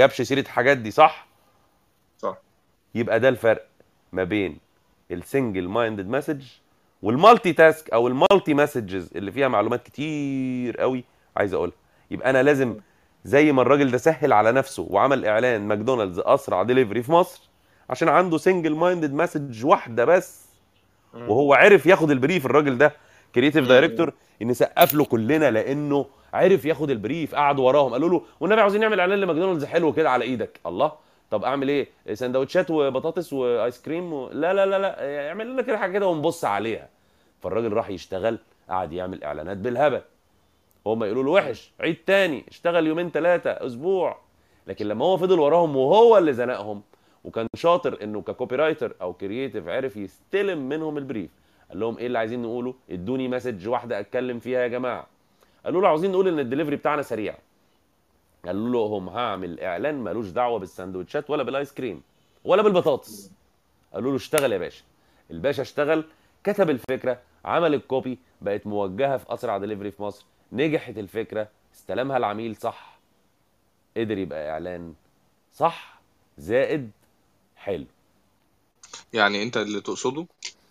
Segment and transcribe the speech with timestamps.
[0.00, 1.26] جابش سيرة الحاجات دي صح؟
[2.18, 2.36] صح.
[2.94, 3.66] يبقى ده الفرق
[4.12, 4.58] ما بين
[5.10, 6.44] ال single minded message
[7.02, 11.04] وال multi task أو ال multi messages اللي فيها معلومات كتير قوي
[11.36, 11.74] عايز أقولها.
[12.10, 12.76] يبقى أنا لازم
[13.24, 17.48] زي ما الراجل ده سهل على نفسه وعمل إعلان ماكدونالدز أسرع ديليفري في مصر
[17.90, 20.46] عشان عنده single minded message واحدة بس.
[21.14, 22.92] وهو عرف ياخد ال brief الراجل ده
[23.34, 24.12] creative director
[24.42, 29.00] نسقف له كلنا لأنه عرف ياخد ال brief قعدوا وراهم قالوا له والنبي عاوزين نعمل
[29.00, 30.60] إعلان لماكدونالدز حلو كده على إيدك.
[30.66, 30.92] الله
[31.30, 34.28] طب أعمل إيه؟ سندوتشات وبطاطس وآيس كريم و...
[34.28, 36.88] لا لا لا لا اعمل لنا كده حاجة كده ونبص عليها.
[37.42, 40.02] فالراجل راح يشتغل قعد يعمل إعلانات بالهبل.
[40.86, 44.18] هم يقولوا له وحش عيد تاني اشتغل يومين ثلاثة أسبوع.
[44.66, 46.82] لكن لما هو فضل وراهم وهو اللي زنقهم
[47.24, 51.30] وكان شاطر إنه ك copywriter أو creative عرف يستلم منهم ال brief
[51.70, 55.06] قال لهم إيه اللي عايزين نقوله؟ إدوني message واحدة أتكلم فيها يا جماعة.
[55.64, 57.38] قالوا له عاوزين نقول إن الدليفري بتاعنا سريع.
[58.44, 62.02] قالوا لهم هعمل إعلان ملوش دعوة بالسندوتشات ولا بالآيس كريم
[62.44, 63.30] ولا بالبطاطس.
[63.94, 64.82] قالوا له اشتغل يا باشا.
[65.30, 66.04] الباشا اشتغل
[66.44, 70.24] كتب الفكرة عمل ال copy بقت موجهة في أسرع دليفري في مصر.
[70.52, 72.98] نجحت الفكرة استلمها العميل صح.
[73.96, 74.94] قدر يبقى إعلان
[75.54, 76.00] صح
[76.38, 76.90] زائد
[77.56, 77.84] حلو.
[79.12, 80.26] يعني أنت اللي تقصده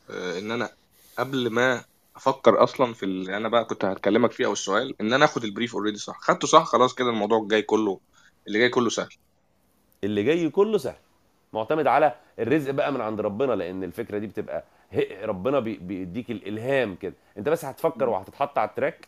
[0.10, 0.70] آه، إن أنا
[1.18, 1.84] قبل ما
[2.20, 5.49] أفكر أصلا في اللي أنا بقى كنت هكلمك فيه أو السؤال إن أنا آخد ال
[5.49, 6.18] brief already صح.
[6.22, 8.00] خدته صح؟ خلاص كده الموضوع الجاي كله
[8.48, 9.10] اللي جاي كله سهل.
[10.04, 10.96] اللي جاي كله سهل.
[11.54, 16.32] معتمد على الرزق بقى من عند ربنا لأن الفكرة دي بتبقى هي- ربنا بي- بيديك
[16.32, 17.14] الإلهام كده.
[17.38, 19.08] أنت بس هتفكر وهتتحط على ال track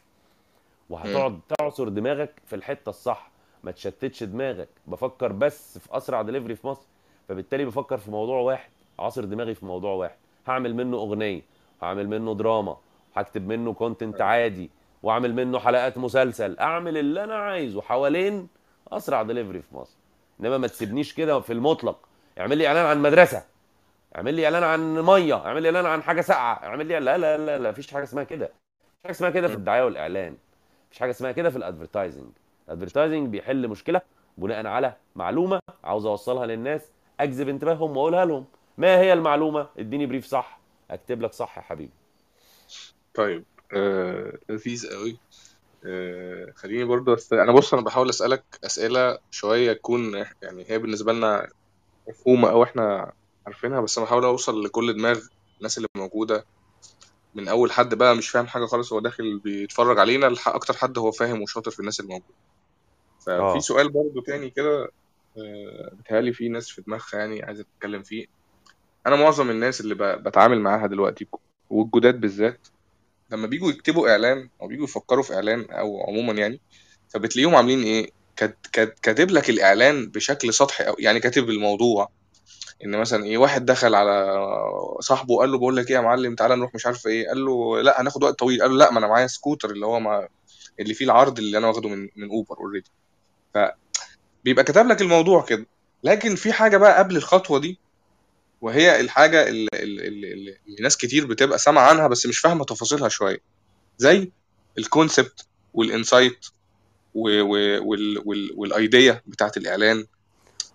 [0.89, 3.31] وهتقعد تعصر دماغك في الحتة الصح.
[3.63, 4.69] ما تشتتش دماغك.
[4.87, 6.87] بفكر بس في أسرع دليفري في مصر
[7.29, 8.69] فبالتالي بفكر في موضوع واحد.
[8.99, 10.15] عاصر دماغي في موضوع واحد.
[10.47, 11.41] هعمل منه أغنية
[11.81, 12.77] هعمل منه دراما
[13.15, 14.69] هكتب منه content عادي
[15.03, 18.47] واعمل منه حلقات مسلسل اعمل اللي أنا عايزه حوالين
[18.91, 19.95] اسرع دليفري في مصر.
[20.39, 21.99] انما ما تسيبنيش كده في المطلق.
[22.39, 23.43] اعمل لي اعلان عن مدرسة.
[24.15, 25.35] اعمل لي اعلان عن مية.
[25.45, 26.53] اعمل لي اعلان عن حاجة ساقعة.
[26.53, 28.45] اعمل لي لا لا لا لا مفيش حاجة اسمها كده.
[28.45, 30.38] مفيش حاجة اسمها كده في الدعاية والإعلان.
[30.88, 32.29] مفيش حاجة اسمها كده في ال advertising
[32.67, 34.01] ال advertising بيحل مشكلة
[34.38, 38.45] بناء على معلومة عاوز أوصلها للناس أجذب انتباههم وأقولها لهم.
[38.77, 40.59] ما هي المعلومة؟ اديني brief صح.
[40.91, 42.00] أكتب لك صح يا حبيبي.
[43.13, 45.17] طيب آه لذيذ قوي.
[45.85, 47.33] آه خليني برضو أست...
[47.33, 51.50] أنا بص أنا بحاول أسألك أسئلة شوية تكون يعني هي بالنسبة لنا
[52.09, 53.13] مفهومة أو إحنا
[53.47, 55.19] عارفينها بس أنا بحاول أوصل لكل دماغ
[55.57, 56.45] الناس اللي موجودة.
[57.35, 60.97] من أول حد بقى مش فاهم حاجة خالص هو داخل بيتفرج علينا لح- أكتر حد
[60.97, 62.35] هو فاهم وشاطر في الناس اللي موجودة.
[63.19, 64.89] ففي سؤال برضو تاني كده
[65.38, 68.25] آه، بيتهيألي في ناس في دماغها يعني عايزة تتكلم فيه.
[69.07, 71.27] أنا معظم الناس اللي ب- بتعامل معاها دلوقتي
[71.69, 72.67] والجداد بالذات
[73.31, 76.62] لما بيجوا يكتبوا إعلان أو بيجوا يفكروا في إعلان أو عموما يعني
[77.09, 82.09] فبتلاقيهم عاملين إيه؟ كات- كات- كاتب لك الإعلان بشكل سطحي أو يعني كاتب الموضوع.
[82.86, 84.36] إن مثلا إيه واحد دخل على
[85.00, 87.81] صاحبه قال له بقول لك إيه يا معلم تعالى نروح مش عارف إيه قال له
[87.81, 88.62] لأ هناخد وقت طويل.
[88.62, 90.28] قال له لأ ما أنا معايا سكوتر اللي هو ما
[90.80, 92.91] اللي فيه العرض اللي أنا واخده من من أوبر already
[93.53, 95.66] فبيبقى كتب لك الموضوع كده.
[96.03, 97.80] لكن في حاجة بقى قبل الخطوة دي
[98.61, 103.41] وهي الحاجة اللي, اللي, اللي, ناس كتير بتبقى سامعة عنها بس مش فاهمة تفاصيلها شوية.
[103.97, 104.31] زي
[104.78, 106.45] ال concept وال insight
[108.56, 110.05] وال idea بتاعت الإعلان.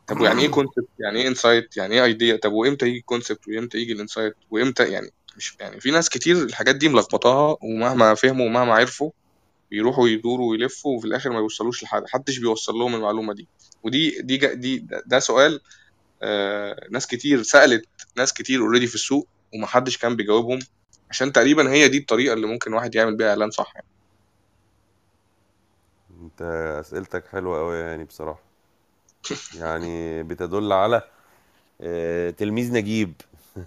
[0.06, 3.48] طب ويعني إيه concept يعني إيه insight يعني إيه idea طب وإمتى يجي ال concept
[3.48, 8.14] وإمتى يجي ال insight وإمتى يعني مش يعني في ناس كتير الحاجات دي ملخبطاها ومهما
[8.14, 9.10] فهموا ومهما عرفوا
[9.70, 13.48] بيروحوا يدوروا ويلفوا وفي الآخر ما يوصلوش لحد محدش بيوصل لهم المعلومة دي.
[13.82, 15.60] ودي دي دي ده سؤال
[16.90, 20.58] ناس كتير سألت ناس كتير already في السوق ومحدش كان بيجاوبهم
[21.10, 23.86] عشان تقريبا هي دي الطريقة اللي ممكن واحد يعمل بيها إعلان صح يعني.
[26.22, 26.42] أنت
[26.80, 28.42] أسئلتك حلوة قوي يعني بصراحة.
[29.60, 31.02] يعني بتدل على
[31.80, 33.14] آه، تلميذ نجيب.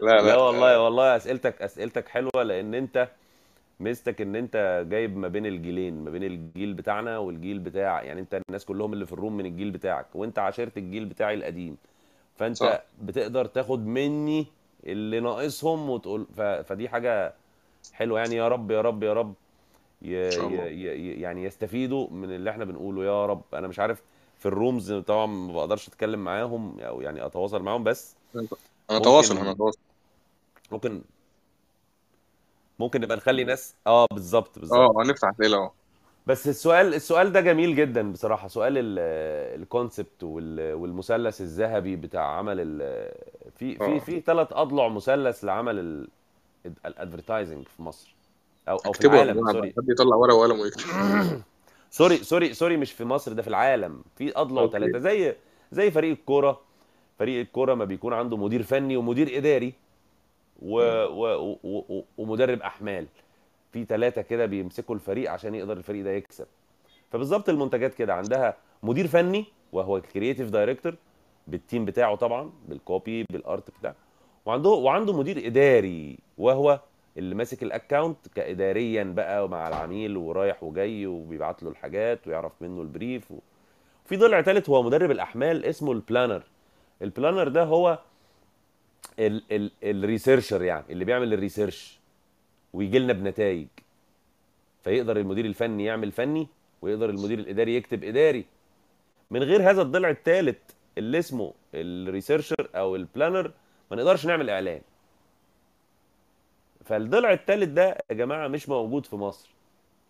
[0.00, 0.22] لا.
[0.22, 3.08] لا والله والله أسئلتك أسئلتك حلوة لأن أنت
[3.80, 8.40] ميزتك إن أنت جايب ما بين الجيلين ما بين الجيل بتاعنا والجيل بتاع يعني أنت
[8.48, 11.76] الناس كلهم اللي في الروم من الجيل بتاعك وأنت عاشرت الجيل بتاعي القديم.
[12.36, 12.82] فأنت صح.
[13.02, 14.46] بتقدر تاخد مني
[14.86, 16.40] اللي ناقصهم وتقول ف...
[16.40, 17.34] فدي حاجة
[17.92, 18.20] حلوة.
[18.20, 19.34] يعني يا رب يا رب يا رب
[20.02, 20.14] ي...
[20.14, 20.66] ي...
[20.66, 21.20] ي...
[21.20, 23.04] يعني يستفيدوا من اللي إحنا بنقوله.
[23.04, 24.02] يا رب أنا مش عارف
[24.38, 28.16] في الرومز طبعا ما بقدرش أتكلم معاهم أو يعني أتواصل معاهم بس
[28.90, 29.78] أنا تواصل ممكن- أنا تواصل
[30.72, 31.02] ممكن
[32.78, 34.78] ممكن نبقى نخلي ناس آه بالظبط بالظبط.
[34.78, 35.72] آه هنفتح اسئله آه.
[36.26, 38.48] بس السؤال السؤال ده جميل جدا بصراحة.
[38.48, 43.12] سؤال ال- الكونسبت وال- والمثلث الذهبي بتاع عمل ال-
[43.58, 43.98] في في آه.
[43.98, 46.08] في ثلاث أضلع مثلث لعمل ال-
[46.86, 48.14] advertising في مصر.
[48.68, 49.74] أو أو في العالم sorry.
[49.76, 50.82] حد يطلع ورقة وقلم ويكتب.
[51.90, 54.02] sorry sorry sorry مش في مصر ده في العالم.
[54.16, 55.36] في أضلع ثلاثة زي
[55.72, 56.60] زي فريق الكورة.
[57.18, 59.74] فريق الكورة ما بيكون عنده مدير فني ومدير إداري.
[60.62, 60.78] و...
[61.04, 61.56] و...
[61.64, 62.04] و...
[62.18, 63.06] ومدرب أحمال.
[63.72, 66.46] في ثلاثة كده بيمسكوا الفريق عشان يقدر الفريق ده يكسب.
[67.10, 70.94] فبالظبط المنتجات كده عندها مدير فني وهو ال creative director
[71.46, 73.94] بال team بتاعه طبعا بال copy بال art بتاعه.
[74.46, 76.80] وعنده وعنده مدير إداري وهو
[77.18, 82.82] اللي ماسك ال account كاداريا بقى مع العميل ورايح وجاي وبيبعت له الحاجات ويعرف منه
[82.82, 83.34] ال brief و...
[84.04, 86.42] في ضلع ثالث هو مدرب الأحمال اسمه ال planner
[87.02, 87.98] ال planner ده هو
[89.18, 91.98] ال ال researcher يعني اللي بيعمل ال research
[92.72, 93.66] ويجي لنا بنتائج.
[94.84, 96.48] فيقدر المدير الفني يعمل فني
[96.82, 98.44] ويقدر المدير الإداري يكتب إداري.
[99.30, 100.58] من غير هذا الضلع الثالث
[100.98, 103.50] اللي اسمه ال researcher أو ال planner
[103.90, 104.80] ما نقدرش نعمل إعلان.
[106.84, 109.50] فالضلع الثالث ده يا جماعة مش موجود في مصر.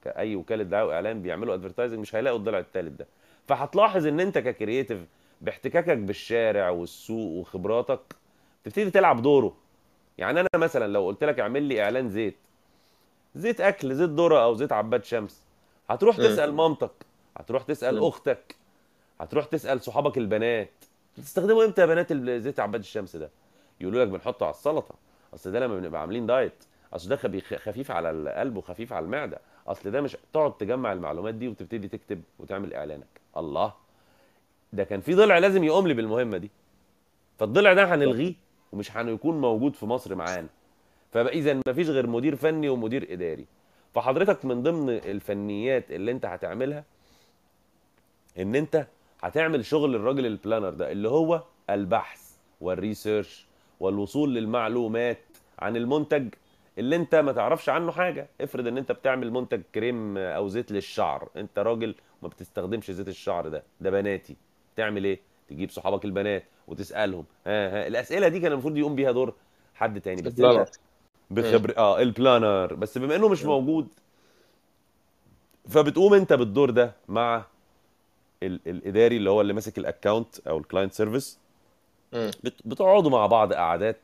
[0.05, 3.07] كأي وكالة دعايه وإعلان بيعملوا advertising مش هيلاقوا الضلع الثالث ده.
[3.49, 4.99] فهتلاحظ إن أنت ك creative
[5.41, 8.01] باحتكاكك بالشارع والسوق وخبراتك
[8.65, 9.57] تبتدي تلعب دوره.
[10.19, 12.37] يعني أنا مثلا لو قلت لك اعمل لي إعلان زيت
[13.35, 15.43] زيت أكل زيت ذرة أو زيت عباد شمس
[15.91, 16.17] هتروح.
[16.17, 16.91] تسأل مامتك
[17.37, 18.05] هتروح تسأل.
[18.05, 18.57] أختك
[19.21, 20.71] هتروح تسأل صحابك البنات.
[21.19, 23.31] بتستخدموا إمتى يا بنات زيت عباد الشمس ده؟
[23.81, 24.95] يقولوا لك بنحطه على السلطة.
[25.35, 27.17] أصل ده لما بنبقى عاملين دايت أصل ده
[27.57, 29.41] خفيف على القلب وخفيف على المعدة.
[29.67, 33.21] أصل ده مش تقعد تجمع المعلومات دي وتبتدي تكتب وتعمل إعلانك.
[33.37, 33.73] الله!
[34.73, 36.51] ده كان في ضلع لازم يقوم لي بالمهمة دي.
[37.39, 38.44] فالضلع ده هنلغيه.
[38.75, 40.49] ومش هيكون موجود في مصر معانا.
[41.13, 43.47] فبقى إذا مفيش غير مدير فني ومدير إداري.
[43.95, 46.85] فحضرتك من ضمن الفنيات اللي أنت هتعملها
[48.39, 48.87] إن أنت
[49.23, 53.47] هتعمل شغل الراجل ال planner ده اللي هو البحث وال research
[53.81, 55.19] والوصول للمعلومات
[55.59, 56.29] عن المنتج
[56.79, 58.29] اللي أنت ما تعرفش عنه حاجة.
[58.41, 61.29] افرض إن أنت بتعمل منتج كريم أو زيت للشعر.
[61.37, 63.63] أنت راجل ما بتستخدمش زيت الشعر ده.
[63.81, 64.37] ده بناتي.
[64.77, 66.45] تعمل إيه؟ تجيب صحابك البنات.
[66.69, 67.25] وتسألهم.
[67.47, 67.87] ها ها.
[67.87, 69.35] الأسئلة دي كان المفروض يقوم بيها دور
[69.75, 70.67] حد تاني بس ال planner.
[71.31, 72.75] بخبر آه ال planner.
[72.75, 73.45] بس بما إنه مش.
[73.45, 73.89] موجود
[75.69, 77.45] فبتقوم أنت بالدور ده مع
[78.43, 81.39] ال الإداري اللي هو اللي ماسك ال account أو ال client service
[82.13, 82.31] مم.
[82.65, 84.01] بتقعدوا مع بعض قعدات.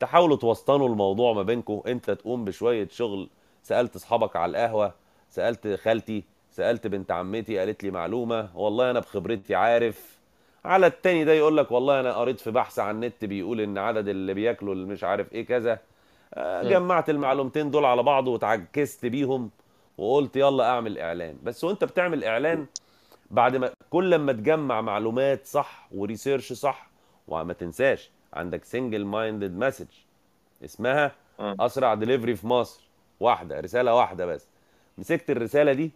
[0.00, 1.82] تحاولوا توسطنوا الموضوع ما بينكم.
[1.86, 3.28] أنت تقوم بشوية شغل.
[3.62, 4.94] سألت أصحابك على القهوة
[5.30, 8.48] سألت خالتي سألت بنت عمتي قالت لي معلومة.
[8.54, 10.13] والله أنا بخبرتي عارف.
[10.64, 14.08] على التاني ده يقول لك والله أنا قريت في بحث على النت بيقول إن عدد
[14.08, 15.78] اللي بياكلوا اللي مش عارف إيه كذا
[16.34, 16.62] آه،.
[16.62, 19.50] جمعت المعلومتين دول على بعض وتعكست بيهم
[19.98, 21.36] وقلت يلا أعمل إعلان.
[21.42, 22.66] بس وأنت بتعمل إعلان
[23.30, 26.90] بعد ما كل ما تجمع معلومات صح و research صح
[27.28, 29.86] وما تنساش عندك single minded message
[30.64, 31.12] اسمها.
[31.40, 32.80] أسرع دليفري في مصر.
[33.20, 34.48] واحدة رسالة واحدة بس.
[34.98, 35.90] مسكت الرسالة دي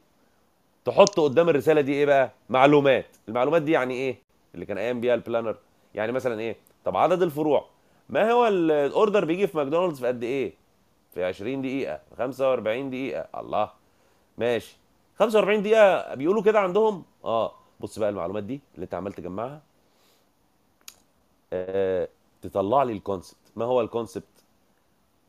[0.84, 3.06] تحط قدام الرسالة دي إيه بقى؟ معلومات.
[3.28, 5.56] المعلومات دي يعني إيه؟ اللي كان قايم بيها ال planner
[5.94, 7.66] يعني مثلا إيه؟ طب عدد الفروع.
[8.08, 10.52] ما هو ال- order بيجي في ماكدونالدز في قد إيه؟
[11.14, 13.26] في 20 دقيقة في 45 دقيقة.
[13.40, 13.70] الله.
[14.38, 14.76] ماشي.
[15.18, 17.52] 45 دقيقة بيقولوا كده عندهم؟ آه.
[17.80, 19.60] بص بقى المعلومات دي اللي أنت عمال تجمعها.
[21.52, 22.08] آه
[22.42, 24.24] تطلع لي ال concept ما هو ال concept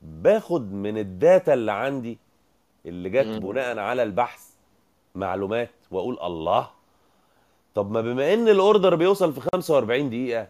[0.01, 2.17] باخد من ال data اللي عندي
[2.85, 3.25] اللي جت.
[3.41, 4.49] بناء على البحث
[5.15, 6.69] معلومات وأقول الله.
[7.79, 10.47] طب ما بما إن ال order بيوصل في 45 دقيقة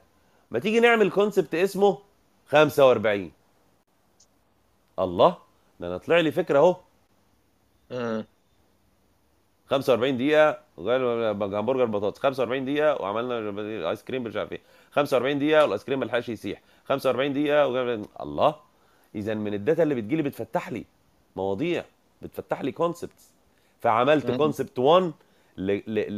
[0.52, 1.98] ما تيجي نعمل concept اسمه
[2.48, 3.32] 45
[5.00, 5.38] الله
[5.80, 6.76] ده أنا طلع لي فكرة أهو.
[7.92, 8.26] مم.
[9.70, 12.20] 45 دقيقة غير همبرجر بطاطس.
[12.20, 14.62] 45 دقيقة وعملنا ice cream مش عارف إيه
[14.92, 18.02] 45 دقيقة وال ice cream ما لحقش يسيح 45 دقيقة وغير...
[18.22, 18.56] الله
[19.16, 20.86] اذا من ال data اللي بتجيلي بتفتح لي
[21.36, 21.86] مواضيع
[22.22, 23.30] بتفتح لي concepts
[23.82, 24.32] فعملت.
[24.38, 25.12] concept 1
[25.60, 25.72] ل...
[25.88, 26.18] ل...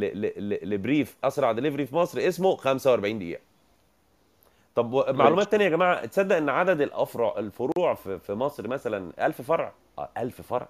[0.50, 0.70] ل...
[0.74, 3.40] ل brief أسرع دليفري في مصر اسمه 45 دقيقة.
[4.74, 9.26] طب و- معلومات تانية يا جماعة تصدق إن عدد الافرع الفروع في, في مصر مثلا
[9.26, 10.68] 1000 فرع؟ آه 1000 فرع.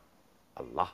[0.61, 0.89] الله.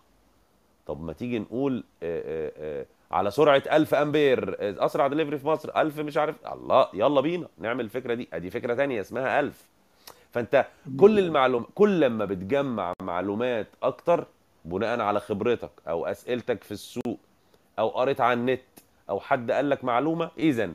[0.86, 5.46] طب ما تيجي نقول آه، آه، آه، على سرعة 1000 أمبير آه، أسرع دليفري في
[5.46, 6.36] مصر 1000 مش عارف.
[6.52, 8.28] الله يلا بينا نعمل الفكرة دي.
[8.32, 9.68] أدي فكرة تانية اسمها 1000
[10.30, 10.66] فأنت
[11.00, 14.26] كل المعلومات كل لما بتجمع معلومات أكتر
[14.64, 17.18] بناء على خبرتك أو أسئلتك في السوق
[17.78, 18.60] أو قريت على النت
[19.10, 20.74] أو حد قال لك معلومة اذا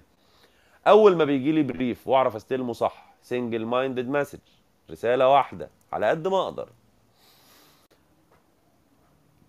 [0.88, 4.40] أول ما بيجي لي brief وأعرف أستلمه صح single minded message
[4.92, 6.70] رسالة واحدة على قد ما أقدر.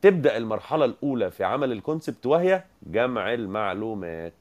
[0.02, 4.32] تبدأ المرحلة الأولى في عمل ال concept وهي جمع المعلومات.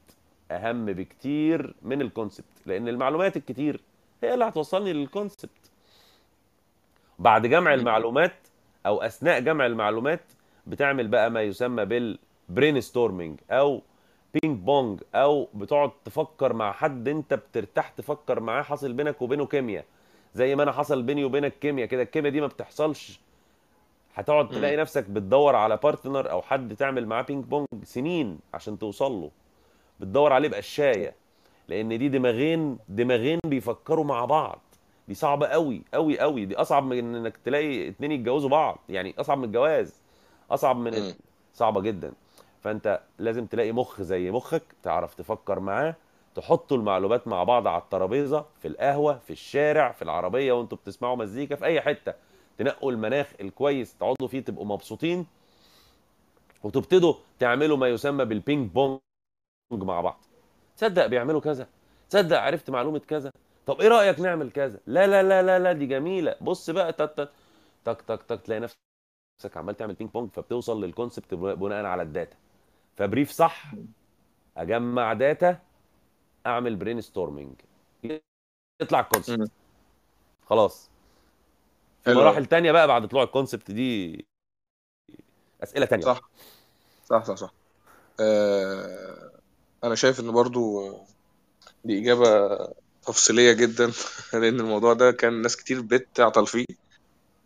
[0.50, 3.80] أهم بكتير من ال concept لأن المعلومات الكتير
[4.22, 5.70] هي اللي هتوصلني لل concept
[7.18, 8.34] بعد جمع المعلومات
[8.86, 10.20] أو أثناء جمع المعلومات
[10.66, 12.18] بتعمل بقى ما يسمى بال
[12.48, 13.82] brain storming أو
[14.34, 19.84] ping pong أو بتقعد تفكر مع حد أنت بترتاح تفكر معاه حاصل بينك وبينه كيمياء.
[20.34, 23.20] زي ما أنا حصل بيني وبينك كيمياء كده الكيمياء دي ما بتحصلش.
[24.14, 24.48] هتقعد.
[24.48, 29.30] تلاقي نفسك بتدور على partner أو حد تعمل معاه ping pong سنين عشان توصل له.
[30.00, 31.14] بتدور عليه بقشاية
[31.68, 34.60] لأن دي دماغين دماغين بيفكروا مع بعض.
[35.08, 38.78] دي صعبة قوي قوي قوي دي أصعب من إنك تلاقي اتنين يتجوزوا بعض.
[38.88, 40.02] يعني أصعب من الجواز.
[40.50, 41.12] أصعب من.
[41.54, 42.12] صعبة جدا.
[42.64, 45.94] فانت لازم تلاقي مخ زي مخك تعرف تفكر معاه
[46.34, 51.56] تحطوا المعلومات مع بعض على الترابيزة في القهوة في الشارع في العربية وانتوا بتسمعوا مزيكا
[51.56, 52.14] في أي حتة.
[52.58, 55.26] تنقوا المناخ الكويس تقعدوا فيه تبقوا مبسوطين
[56.62, 59.00] وتبتدوا تعملوا ما يسمى بال ping pong
[59.72, 60.20] مع بعض.
[60.76, 61.68] تصدق بيعملوا كذا؟
[62.10, 63.30] تصدق عرفت معلومة كذا؟
[63.66, 66.36] طب إيه رأيك نعمل كذا؟ لا لا لا لا لا دي جميلة.
[66.40, 67.30] بص بقى تك
[67.84, 72.08] تك تك تك, تلاقي نفسك عمال تعمل ping pong فبتوصل لل concept بناء على ال
[72.08, 72.36] data.
[72.96, 73.74] ف brief صح
[74.56, 75.58] أجمع data
[76.46, 77.54] أعمل brainstorming
[78.82, 79.50] يطلع ال concept.
[80.46, 80.90] خلاص.
[82.06, 84.24] مراحل تانية بقى بعد طلوع ال concept دي
[85.62, 86.20] أسئلة تانية صح
[87.04, 87.54] صح صح صح.
[88.20, 89.40] آه
[89.84, 90.90] أنا شايف إن برضو
[91.84, 92.58] دي إجابة
[93.02, 93.92] تفصيلية جدا
[94.32, 96.66] لأن الموضوع ده كان ناس كتير بتعطل فيه.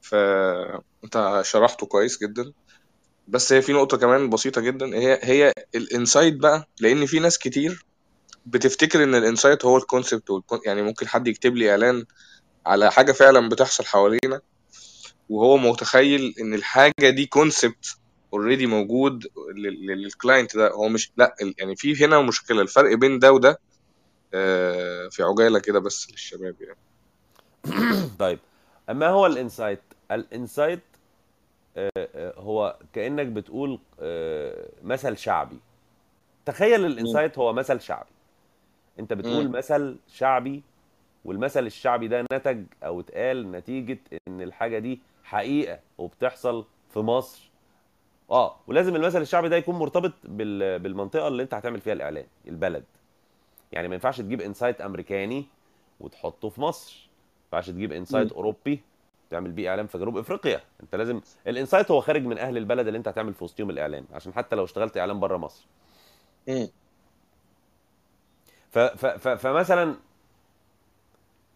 [0.02, 2.52] فأنت شرحته كويس جدا.
[3.28, 4.86] بس هي في نقطة كمان بسيطة جدا.
[4.86, 7.84] هي هي ال insight بقى لأن في ناس كتير
[8.46, 12.04] بتفتكر إن ال insight هو ال concept يعني ممكن حد يكتب لي إعلان
[12.66, 14.40] على حاجة فعلا بتحصل حوالينا
[15.28, 17.96] وهو متخيل إن الحاجة دي concept
[18.32, 20.70] already موجود لل- لل client ده.
[20.70, 22.62] هو مش لا يعني في هنا مشكلة.
[22.62, 23.58] الفرق بين ده وده
[24.34, 26.78] آه، في عجالة كده بس للشباب يعني.
[28.18, 28.38] طيب
[28.90, 29.80] اما هو ال insight؟
[30.12, 30.80] ال insight
[32.38, 35.58] هو كأنك بتقول آه، مثل شعبي.
[36.46, 38.10] تخيل ال insight هو مثل شعبي.
[38.98, 39.48] أنت بتقول.
[39.50, 40.62] مثل شعبي
[41.24, 47.50] والمثل الشعبي ده نتج أو اتقال نتيجة إن الحاجة دي حقيقة وبتحصل في مصر.
[48.30, 52.84] آه ولازم المثل الشعبي ده يكون مرتبط بال- بالمنطقة اللي أنت هتعمل فيها الإعلان البلد.
[53.72, 55.46] يعني ما ينفعش تجيب insight أمريكاني
[56.00, 57.08] وتحطه في مصر.
[57.52, 58.32] ما ينفعش تجيب insight.
[58.32, 58.80] أوروبي
[59.30, 60.60] تعمل بيه اعلان في جنوب إفريقيا.
[60.82, 64.04] أنت لازم ال insight هو خارج من أهل البلد اللي أنت هتعمل في وسطهم الاعلان
[64.12, 65.66] عشان حتى لو اشتغلت اعلان بره مصر.
[66.48, 66.68] مم.
[68.70, 69.94] ف ف ف فمثلا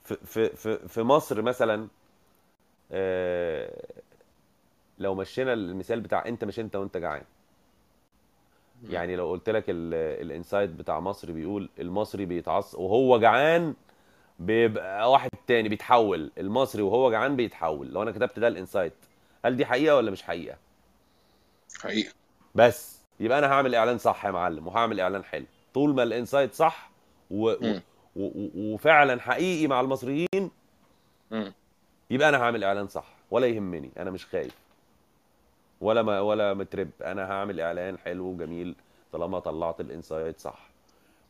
[0.04, 1.88] في في في مصر مثلا
[2.92, 3.84] آه،
[4.98, 7.22] لو مشينا المثال بتاع أنت مش أنت وأنت جعان.
[8.90, 9.94] يعني لو قلت لك ال-
[10.26, 13.74] ال insight بتاع مصر بيقول المصري بيتعص وهو جعان
[14.38, 17.88] بيبقى واحد تاني بيتحول المصري وهو جعان بيتحول.
[17.92, 18.92] لو أنا كتبت ده ال insight
[19.44, 20.56] هل دي حقيقة ولا مش حقيقة؟
[21.80, 22.12] حقيقة.
[22.54, 23.02] بس.
[23.20, 25.44] يبقى أنا هعمل إعلان صح يا معلم وهعمل إعلان حلو.
[25.74, 26.90] طول ما ال insight صح
[27.30, 27.50] و...
[27.50, 27.78] و...
[28.16, 28.48] و...
[28.56, 30.50] وفعلا حقيقي مع المصريين
[31.30, 31.52] مم.
[32.10, 33.06] يبقى أنا هعمل إعلان صح.
[33.30, 34.54] ولا يهمني أنا مش خايف.
[35.80, 36.90] ولا ما ولا مرتبك.
[37.04, 38.74] أنا هعمل إعلان حلو وجميل
[39.12, 40.58] طالما طلعت ال insight صح.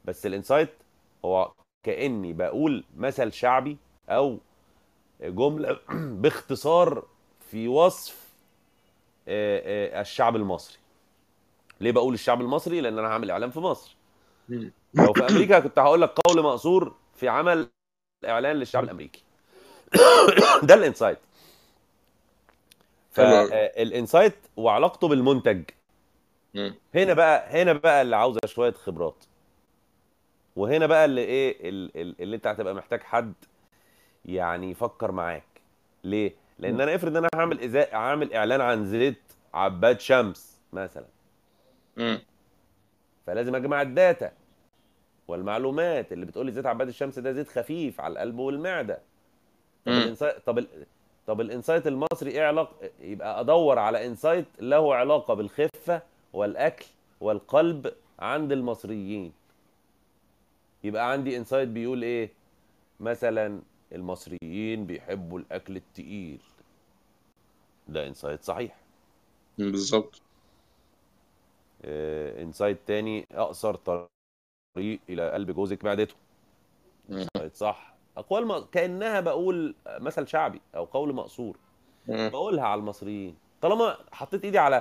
[0.05, 0.71] بس ال insight
[1.25, 1.53] هو
[1.83, 3.77] كأني بقول مثل شعبي
[4.09, 4.39] أو
[5.21, 5.79] جملة
[6.23, 7.05] باختصار
[7.51, 8.29] في وصف
[9.29, 10.79] آه، آه، الشعب المصري.
[11.81, 13.97] ليه بقول الشعب المصري؟ لأن أنا هعمل إعلان في مصر.
[14.95, 17.69] لو في أمريكا كنت هقول لك قول مأثور في عمل
[18.25, 19.23] إعلان للشعب الأمريكي.
[20.63, 21.19] ده ال insight.
[23.11, 25.63] فال insight وعلاقته بالمنتج.
[26.95, 29.25] هنا بقى هنا بقى اللي عاوزه شوية خبرات.
[30.57, 33.33] وهنا بقى اللي إيه ال- ال- اللي أنت هتبقى محتاج حد
[34.25, 35.43] يعني يفكر معاك.
[36.05, 39.19] ليه؟ لأن أنا افرض أنا هعمل إزاء هعمل إعلان عن زيت
[39.55, 41.05] عباد شمس مثلا.
[41.97, 42.19] مم.
[43.27, 44.33] فلازم أجمع ال data
[45.29, 48.99] والمعلومات اللي بتقول لي زيت عباد الشمس ده زيت خفيف على القلب والمعدة.
[49.87, 49.93] طب.
[49.93, 50.67] ال insight طب ال...
[51.27, 56.03] طب ال insight المصري إيه علاقه يبقى أدور على insight له علاقة بالخفة
[56.33, 56.87] والأكل
[57.21, 59.33] والقلب عند المصريين.
[60.85, 62.31] يبقى عندي insight بيقول إيه؟
[63.01, 63.61] مثلا
[63.93, 66.41] المصريين بيحبوا الأكل التقيل.
[67.89, 68.77] ده insight صحيح.
[69.59, 70.23] بالظبط.
[71.85, 76.15] آه، insight تاني أقصر طريق إلى قلب جوزك معدته.
[77.11, 77.95] insight صح.
[78.17, 78.59] أقوال م...
[78.59, 81.57] كأنها بقول مثل شعبي أو قول مأثور.
[82.09, 83.37] بقولها على المصريين.
[83.61, 84.77] طالما حطيت إيدي على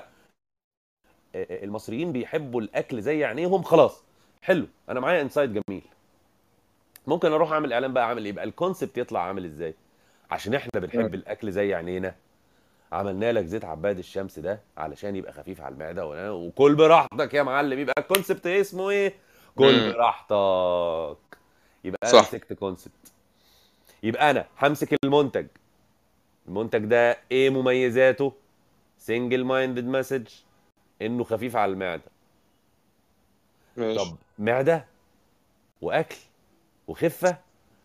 [1.35, 4.03] آه، المصريين بيحبوا الأكل زي عينيهم خلاص.
[4.41, 4.67] حلو.
[4.89, 5.83] أنا معايا insight جميل.
[7.07, 9.73] ممكن أروح أعمل إعلان بقى عامل إيه بقى؟ ال concept يطلع عامل إزاي؟
[10.31, 11.13] عشان إحنا بنحب مم.
[11.13, 12.15] الأكل زي عينينا.
[12.91, 17.79] عملنا لك زيت عباد الشمس ده علشان يبقى خفيف على المعدة وكل براحتك يا معلم.
[17.79, 19.13] يبقى ال concept اسمه إيه؟
[19.55, 19.93] كل.
[19.93, 21.37] براحتك.
[21.83, 22.27] يبقى أنا صح.
[22.27, 23.11] مسكت concept
[24.03, 25.47] يبقى أنا همسك المنتج.
[26.47, 28.33] المنتج ده إيه مميزاته؟
[28.97, 30.27] single minded message
[31.01, 32.03] إنه خفيف على المعدة.
[33.77, 33.99] ماشي.
[33.99, 34.85] طب معدة
[35.81, 36.15] وأكل.
[36.91, 37.37] وخفة.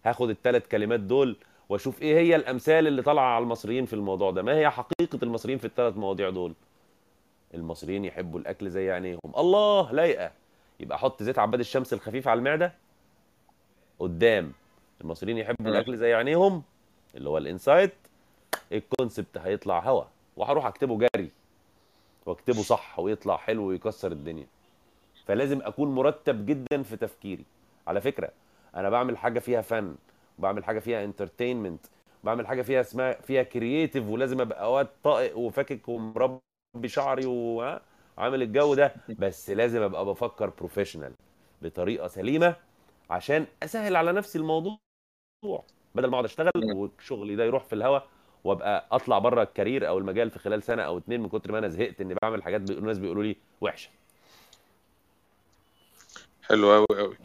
[0.05, 1.37] هاخد الثلاث كلمات دول
[1.69, 4.43] وأشوف إيه هي الأمثال اللي طالعة على المصريين في الموضوع ده.
[4.43, 6.55] ما هي حقيقة المصريين في الثلاث مواضيع دول؟
[7.55, 9.21] المصريين يحبوا الأكل زي عينيهم.
[9.39, 10.31] الله لايقة.
[10.81, 12.73] يبقى أحط زيت عباد الشمس الخفيف على المعدة؟
[13.99, 14.53] قدام.
[15.01, 15.71] المصريين يحبوا.
[15.71, 16.63] الأكل زي عينيهم؟
[17.15, 17.95] اللي هو ال insight.
[18.73, 20.05] ال concept هيطلع هوا.
[20.37, 21.31] وهروح أكتبه جري.
[22.27, 24.47] وأكتبه صح ويطلع حلو ويكسر الدنيا.
[25.27, 27.45] فلازم أكون مرتب جدا في تفكيري.
[27.87, 28.31] على فكرة
[28.77, 29.97] أنا بعمل حاجة فيها فن
[30.39, 31.87] بعمل حاجة فيها entertainment
[32.25, 36.41] بعمل حاجة فيها اسمها فيها creative ولازم أبقى واد رايق وفاكك ومربي
[36.87, 38.95] شعري وعامل الجو ده.
[39.19, 41.13] بس لازم أبقى بفكر professional
[41.63, 42.57] بطريقة سليمة
[43.11, 44.79] عشان أسهل على نفسي الموضوع.
[45.95, 48.01] بدل ما أقعد أشتغل وشغلي ده يروح في الهوا
[48.45, 51.59] وأبقى أطلع بره ال career أو المجال في خلال سنة أو اتنين من كتر ما
[51.59, 53.91] أنا زهقت إني بعمل حاجات الناس بيقولوا لي وحشة.
[56.43, 57.17] حلو قوي قوي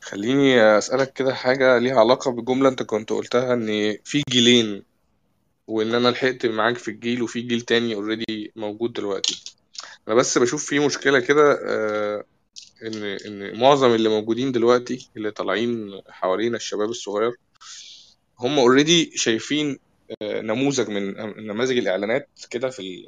[0.00, 4.82] خليني أسألك كده حاجة ليها علاقة بجملة أنت كنت قلتها إن في جيلين
[5.66, 9.44] وإن أنا لحقت معاك في الجيل وفي جيل تاني already موجود دلوقتي.
[10.08, 12.24] أنا بس بشوف في مشكلة كده آه،
[12.86, 17.32] إن إن معظم اللي موجودين دلوقتي اللي طالعين حوالينا الشباب الصغير
[18.38, 19.78] هم already شايفين
[20.22, 21.14] آه، نموذج من
[21.46, 23.06] نماذج الإعلانات كده في ال-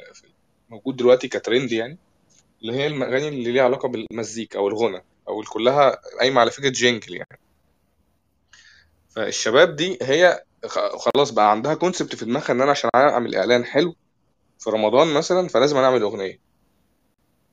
[0.70, 1.98] موجود دلوقتي كترند يعني
[2.62, 5.04] اللي هي الاغاني اللي ليها علاقة بالمزيكا أو الغنا.
[5.28, 7.38] أو كلها قايمة على فكرة jingle يعني.
[9.08, 10.44] فالشباب دي هي
[10.98, 13.94] خلاص بقى عندها concept في دماغها إن أنا عشان أعمل إعلان حلو
[14.58, 16.38] في رمضان مثلا فلازم أنا أعمل أغنية.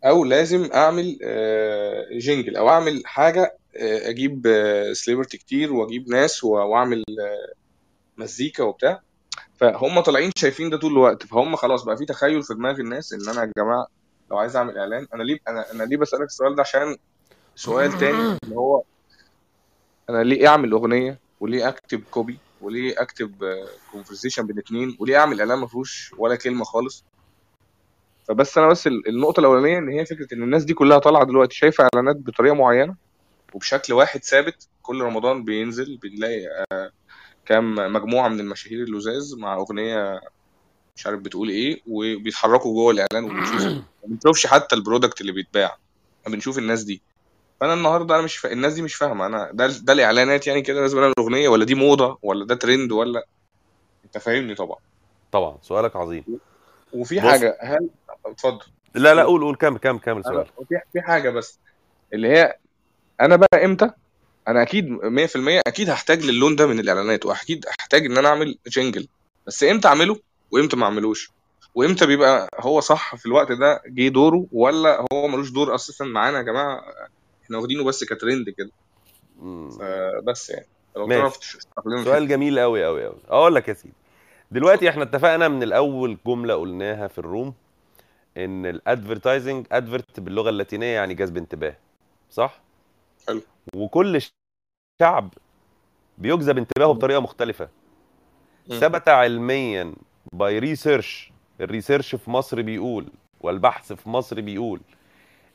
[0.06, 4.48] أو لازم أعمل آه، jingle أو أعمل حاجة آه، أجيب
[4.94, 7.54] celebrity كتير وأجيب ناس وأعمل آه،
[8.18, 9.02] مزيكا وبتاع.
[9.56, 11.24] فهم طالعين شايفين ده طول الوقت.
[11.26, 13.88] فهم خلاص بقى في تخيل في دماغ الناس إن أنا يا جماعة
[14.32, 16.98] لو عايز أعمل إعلان أنا ليه أنا أنا ليه بسألك السؤال ده عشان
[17.56, 18.84] سؤال تاني اللي هو
[20.10, 23.38] أنا ليه أعمل أغنية وليه أكتب copy وليه أكتب
[23.88, 27.06] conversation بين اتنين وليه أعمل إعلان ما فيهوش ولا كلمة خالص؟
[28.28, 31.56] فبس أنا بس ال- النقطة الأولانية إن هي فكرة إن الناس دي كلها طالعة دلوقتي
[31.56, 32.96] شايفة إعلانات بطريقة معينة
[33.54, 36.92] وبشكل واحد ثابت كل رمضان بينزل بنلاقي آه،
[37.46, 40.22] كام مجموعة من المشاهير اللزاز مع أغنية
[40.98, 43.62] مش عارف بتقول إيه وبيتحركوا جوه الإعلان وبنشوف.
[44.04, 45.78] ما بنشوفش حتى ال product اللي بيتباع
[46.28, 47.04] ما بنشوف الناس دي.
[47.62, 48.52] فانا النهارده أنا مش فا...
[48.52, 49.26] الناس دي مش فاهمه.
[49.26, 52.92] أنا ده ده الاعلانات يعني كده لازم اعمل اغنيه ولا دي موضة ولا ده ترند
[52.92, 53.26] ولا
[54.06, 54.78] انت فاهمني طبعا.
[55.32, 55.58] طبعا.
[55.62, 56.24] سؤالك عظيم.
[56.94, 57.22] وفي بص.
[57.22, 57.90] حاجة هل
[58.26, 58.66] اتفضل.
[58.96, 59.56] لا لا قول قول.
[59.56, 60.46] كمل كمل كمل أنا سؤال.
[60.70, 61.60] في في حاجة بس
[62.14, 62.56] اللي هي
[63.22, 63.92] أنا بقى إمتى؟
[64.48, 69.08] أنا أكيد 100% أكيد هحتاج للون ده من الإعلانات وأكيد هحتاج إن أنا أعمل جينجل.
[69.48, 70.20] بس إمتى أعمله
[70.52, 71.32] وإمتى ما أعملوش؟
[71.76, 76.38] وإمتى بيبقى هو صح في الوقت ده جه دوره ولا هو ملوش دور أساسا معانا
[76.38, 76.82] يا جماعة؟
[77.52, 78.72] إحنا واخدينه بس كترند كده.
[79.80, 81.08] فبس يعني لو.
[81.10, 81.36] تعرف
[82.04, 83.94] سؤال جميل قوي قوي قوي أقول لك يا سيدي
[84.52, 87.54] دلوقتي إحنا اتفقنا من الأول جملة قلناها في ال room
[88.38, 91.76] إن ال advertising advert باللغة اللاتينية يعني جذب انتباه
[92.30, 92.62] صح
[93.28, 93.42] حلو.
[93.76, 94.22] وكل
[95.02, 95.34] شعب
[96.18, 97.70] بيجذب انتباهه بطريقة مختلفة.
[98.70, 99.94] ثبت علميا
[100.34, 101.32] by research
[101.62, 103.08] ال research في مصر بيقول
[103.42, 104.82] والبحث في مصر بيقول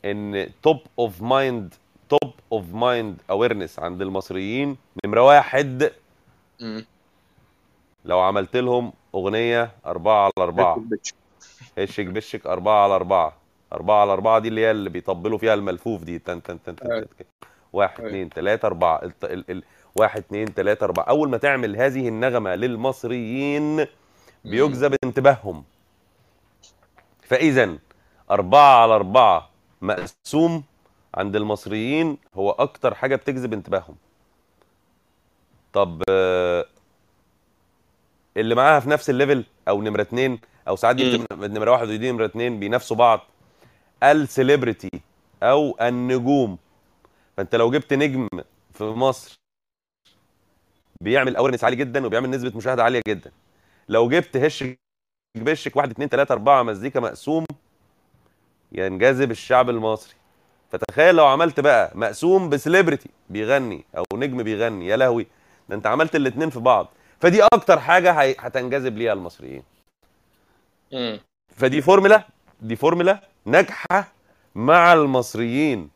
[0.05, 1.75] إن top of mind
[2.09, 5.93] top of mind awareness عند المصريين نمره واحد
[6.61, 6.87] مم.
[8.05, 10.83] لو عملت لهم أغنية أربعة على أربعة
[11.79, 13.37] هشك بشك أربعة على أربعة
[13.73, 16.93] أربعة على أربعة دي اللي هي اللي بيطبلوا فيها الملفوف دي تن تن تن تن,
[16.93, 17.09] أيوة.
[17.19, 17.25] تن.
[17.73, 18.11] واحد أيوة.
[18.11, 19.13] اتنين تلاتة أربعة ال...
[19.25, 19.51] ال...
[19.51, 19.63] ال...
[19.97, 23.87] واحد اتنين تلاتة أربعة أول ما تعمل هذه النغمة للمصريين
[24.45, 25.65] بيجذب انتباههم
[27.23, 27.79] فإذا
[28.31, 29.49] أربعة على أربعة
[29.83, 30.65] مقسوم
[31.17, 33.97] عند المصريين هو أكتر حاجة بتجذب انتباههم.
[35.73, 36.03] طب
[38.37, 42.13] اللي معاها في نفس ال level أو نمرة اتنين أو ساعات دي نمرة واحد ودي
[42.13, 43.21] نمرة اتنين بينافسوا بعض
[44.03, 44.91] ال celebrity
[45.43, 46.59] أو النجوم.
[47.37, 48.29] فأنت لو جبت نجم
[48.73, 49.35] في مصر
[51.01, 53.33] بيعمل awareness عالي جدا وبيعمل نسبة مشاهدة عالية جدا.
[53.89, 54.65] لو جبت هشك
[55.37, 57.45] بشك واحد اتنين تلاتة أربعة مزيكا مقسوم
[58.73, 60.16] ينجذب الشعب المصري.
[60.71, 65.27] فتخيل لو عملت بقى مقسوم ب celebrity بيغني أو نجم بيغني يا لهوي
[65.69, 66.89] ده أنت عملت الاتنين في بعض
[67.21, 69.63] فدي أكتر حاجة هتنجذب ليها المصريين.
[71.57, 72.27] فدي فورمولا
[72.61, 74.13] دي فورمولا ناجحة
[74.55, 75.91] مع المصريين.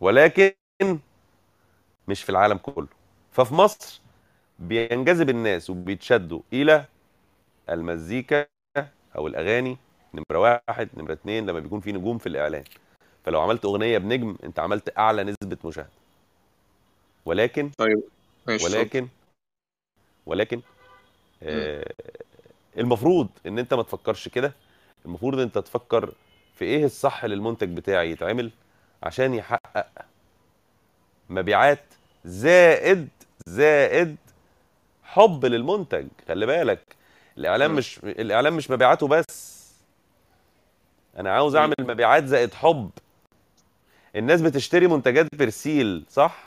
[0.00, 0.52] ولكن
[2.08, 2.86] مش في العالم كله
[3.32, 4.00] ففي مصر
[4.58, 6.84] بينجذب الناس وبيتشدوا إلى
[7.70, 8.46] المزيكا
[9.16, 9.78] أو الأغاني
[10.18, 12.64] نمرة واحد نمرة اتنين لما بيكون في نجوم في الإعلان.
[13.24, 15.90] فلو عملت أغنية بنجم أنت عملت أعلى نسبة مشاهدة.
[17.24, 18.02] ولكن طيب
[18.64, 19.08] ولكن
[20.26, 20.60] ولكن
[21.42, 21.92] آه
[22.78, 24.52] المفروض إن أنت ما تفكرش كده.
[25.06, 26.14] المفروض إن أنت تفكر
[26.54, 28.50] في إيه الصح للمنتج بتاعي يتعمل
[29.02, 29.88] عشان يحقق
[31.30, 31.84] مبيعات
[32.24, 33.08] زائد
[33.46, 34.16] زائد
[35.02, 36.06] حب للمنتج.
[36.28, 36.96] خلي بالك
[37.38, 37.76] الإعلان مم.
[37.76, 39.57] مش الإعلان مش مبيعاته بس.
[41.18, 41.56] أنا عاوز.
[41.56, 42.90] أعمل مبيعات زائد حب.
[44.16, 46.44] الناس بتشتري منتجات برسيل صح؟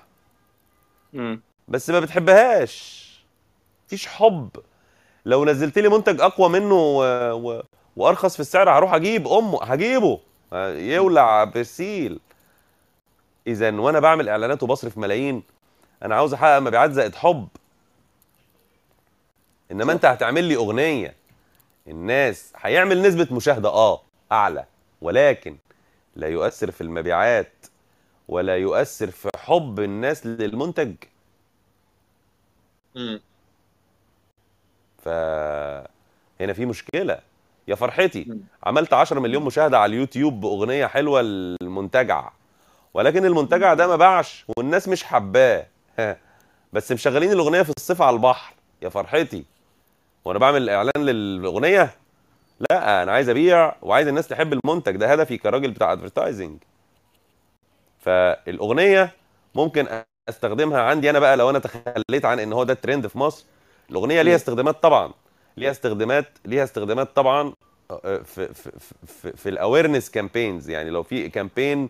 [1.13, 1.41] مم.
[1.67, 3.01] بس ما بتحبهاش.
[3.87, 4.49] مفيش حب.
[5.25, 7.03] لو نزلت لي منتج أقوى منه و...
[7.31, 7.63] و...
[7.95, 10.19] وأرخص في السعر هروح أجيب أمه هجيبه.
[10.75, 12.19] يولع برسيل
[13.47, 15.43] إذا وأنا بعمل إعلانات وبصرف ملايين
[16.03, 17.47] أنا عاوز أحقق مبيعات زائد حب.
[19.71, 21.15] إنما أنت هتعمل لي أغنية.
[21.87, 24.01] الناس هيعمل نسبة مشاهدة آه.
[24.31, 24.65] أعلى
[25.01, 25.57] ولكن
[26.15, 27.53] لا يؤثر في المبيعات
[28.27, 30.95] ولا يؤثر في حب الناس للمنتج
[32.95, 33.21] مم.
[35.03, 37.19] فهنا في مشكلة
[37.67, 38.39] يا فرحتي مم.
[38.63, 42.31] عملت 10 مليون مشاهدة على اليوتيوب بأغنية حلوة المنتجع
[42.93, 45.65] ولكن المنتجع ده ما باعش والناس مش حباه.
[46.73, 49.43] بس مشغلين الأغنية في الصيف على البحر يا فرحتي
[50.25, 51.95] وأنا بعمل إعلان للأغنية
[52.69, 56.57] لا أنا عايز أبيع وعايز الناس تحب المنتج ده هدفي كراجل بتاع ادفرتايزنج
[57.99, 59.11] فالأغنية
[59.55, 59.87] ممكن
[60.29, 63.45] أستخدمها عندي أنا بقى لو أنا تخليت عن إن هو ده الترند في مصر.
[63.89, 64.35] الأغنية ليها.
[64.35, 65.11] استخدامات طبعا
[65.57, 67.53] ليها استخدامات ليها استخدامات طبعا
[67.91, 68.71] آه، في في
[69.07, 71.89] في, في ال awareness campaigns يعني لو في campaign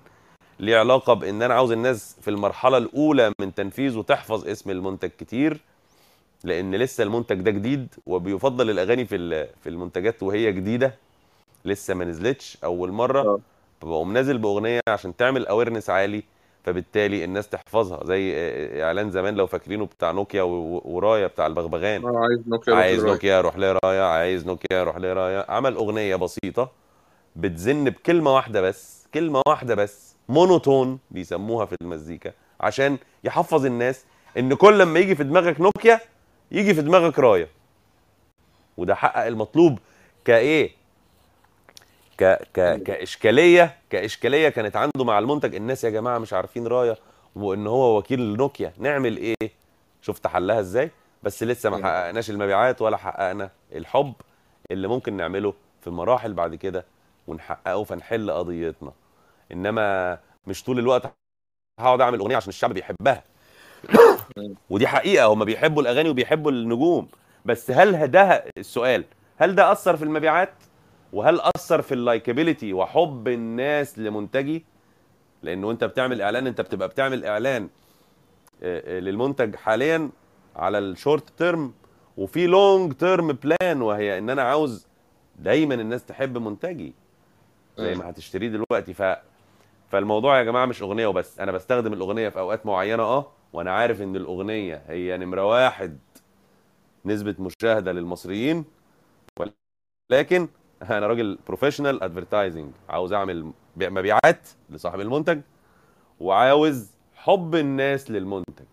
[0.59, 5.59] ليه علاقة بإن أنا عاوز الناس في المرحلة الأولى من تنفيذه تحفظ اسم المنتج كتير
[6.43, 10.95] لأن لسه المنتج ده جديد وبيفضل الأغاني في في المنتجات وهي جديدة
[11.65, 13.21] لسه ما نزلتش أول مرة.
[13.21, 13.39] آه.
[13.81, 16.23] بقوم نازل بأغنية عشان تعمل awareness عالي
[16.63, 22.05] فبالتالي الناس تحفظها زي آه، إعلان زمان لو فاكرينه بتاع نوكيا ورايا بتاع البغبغان.
[22.05, 23.05] آه، عايز نوكيا روح عايز.
[23.05, 26.71] نوكيا روح لي رايا عايز نوكيا روح لي رايا عمل أغنية بسيطة
[27.35, 34.05] بتزن بكلمة واحدة بس كلمة واحدة بس monotone بيسموها في المزيكا عشان يحفظ الناس
[34.37, 35.99] إن كل لما يجي في دماغك نوكيا
[36.51, 37.47] يجي في دماغك رايا
[38.77, 39.79] وده حقق المطلوب
[40.25, 40.71] كإيه؟
[42.17, 45.55] ك ك كإشكالية كإشكالية كانت عنده مع المنتج.
[45.55, 46.95] الناس يا جماعة مش عارفين رايا
[47.35, 48.73] وإن هو وكيل نوكيا.
[48.77, 49.35] نعمل إيه؟
[50.01, 50.91] شفت حلها إزاي؟
[51.23, 51.83] بس لسه ما.
[51.83, 54.13] حققناش المبيعات ولا حققنا الحب
[54.71, 56.85] اللي ممكن نعمله في مراحل بعد كده
[57.27, 58.91] ونحققه فنحل قضيتنا.
[59.51, 61.13] إنما مش طول الوقت
[61.79, 63.23] هقعد أعمل أغنية عشان الشعب بيحبها.
[64.69, 67.07] ودي حقيقة هم بيحبوا الأغاني وبيحبوا النجوم.
[67.45, 69.03] بس هل ده السؤال
[69.37, 70.53] هل ده أثر في المبيعات؟
[71.13, 74.65] وهل أثر في ال likability وحب الناس لمنتجي؟
[75.43, 77.69] لأنه أنت بتعمل إعلان أنت بتبقى بتعمل إعلان
[78.63, 80.09] آه، آه، للمنتج حاليا
[80.55, 81.73] على ال short term
[82.17, 84.87] وفي long term plan وهي إن أنا عاوز
[85.39, 86.93] دايما الناس تحب منتجي
[87.77, 87.95] زي.
[87.95, 88.93] ما هتشتريه دلوقتي.
[88.93, 89.03] ف
[89.91, 94.01] فالموضوع يا جماعة مش أغنية وبس أنا بستخدم الأغنية في أوقات معينة آه وأنا عارف
[94.01, 95.97] إن الأغنية هي نمرة واحد
[97.05, 98.65] نسبة مشاهدة للمصريين
[100.11, 100.47] ولكن
[100.81, 105.41] أنا راجل professional advertising عاوز أعمل بيع- مبيعات لصاحب المنتج
[106.19, 108.65] وعاوز حب الناس للمنتج.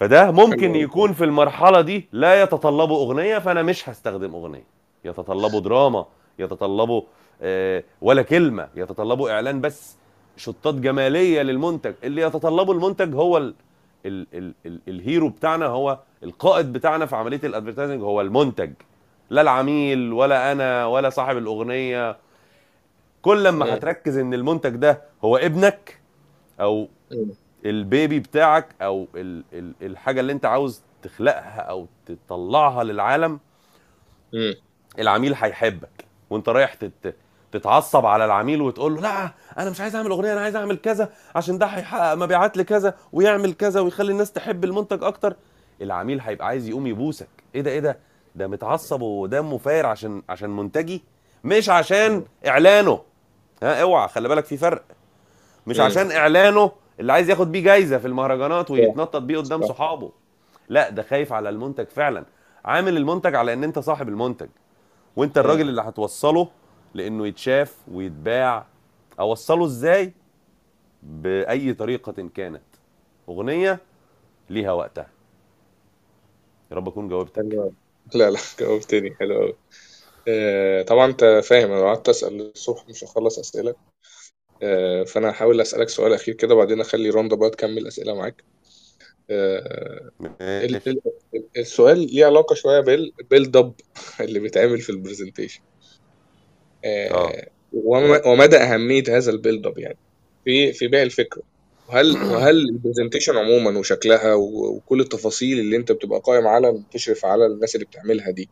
[0.00, 0.74] فده ممكن.
[0.74, 4.64] يكون في المرحلة دي لا يتطلبه أغنية فأنا مش هستخدم أغنية.
[5.04, 6.06] يتطلبه دراما
[6.38, 7.06] يتطلبه
[7.42, 9.96] آه، ولا كلمة يتطلبه إعلان بس.
[10.38, 13.54] شطات جمالية للمنتج اللي يتطلبه المنتج هو ال
[14.06, 18.70] ال ال ال ال hero بتاعنا هو القائد بتاعنا في عملية ال advertising هو المنتج
[19.30, 22.16] لا العميل ولا أنا ولا صاحب الأغنية
[23.22, 23.70] كل لما مم.
[23.72, 26.00] هتركز إن المنتج ده هو ابنك
[26.60, 27.26] أو مم.
[27.66, 33.38] ال baby بتاعك أو ال ال الحاجة اللي أنت عاوز تخلقها أو تطلعها للعالم
[34.32, 34.54] مم.
[34.98, 37.14] العميل هيحبك وأنت رايح تت
[37.52, 41.08] تتعصب على العميل وتقول له لا أنا مش عايز أعمل أغنية أنا عايز أعمل كذا
[41.34, 45.36] عشان ده هيحقق مبيعات لكذا ويعمل كذا ويخلي الناس تحب المنتج أكتر.
[45.82, 47.28] العميل هيبقى عايز يقوم يبوسك.
[47.54, 47.98] إيه ده إيه ده؟
[48.34, 51.02] ده متعصب ودمه فاير عشان عشان منتجي
[51.44, 53.00] مش عشان إعلانه.
[53.62, 54.82] ها أوعى خلي بالك في فرق.
[55.66, 55.84] مش مم.
[55.84, 59.68] عشان إعلانه اللي عايز ياخد بيه جايزة في المهرجانات ويتنطط بيه قدام صح.
[59.68, 60.12] صحابه.
[60.68, 62.24] لا ده خايف على المنتج فعلا.
[62.64, 64.48] عامل المنتج على إن أنت صاحب المنتج.
[65.16, 66.48] وأنت الراجل اللي هتوصله
[66.94, 68.66] لأنه يتشاف ويتباع.
[69.20, 70.12] أوصله إزاي؟
[71.02, 72.62] بأي طريقة كانت.
[73.28, 73.80] أغنية
[74.50, 75.10] ليها وقتها.
[76.70, 77.72] يا رب أكون جاوبتك.
[78.14, 79.14] لا لا جاوبتني.
[79.14, 79.54] حلو قوي
[80.28, 81.72] آه طبعا أنت فاهم.
[81.72, 83.74] أنا قعدت أسأل الصبح مش هخلص أسئلة.
[84.62, 88.44] آه فأنا هحاول أسألك سؤال أخير كده وبعدين أخلي روندا بقى تكمل أسئلة معاك.
[89.30, 90.10] آه
[91.56, 93.74] السؤال ليه علاقة شوية بال build up
[94.20, 95.60] اللي بيتعمل في ال presentation.
[98.26, 99.98] ومدى أهمية هذا ال build up يعني.
[100.44, 101.42] في في بيع الفكرة.
[101.88, 107.46] وهل وهل ال presentation عموما وشكلها وكل التفاصيل اللي أنت بتبقى قائم على تشرف على
[107.46, 108.48] الناس اللي بتعملها دي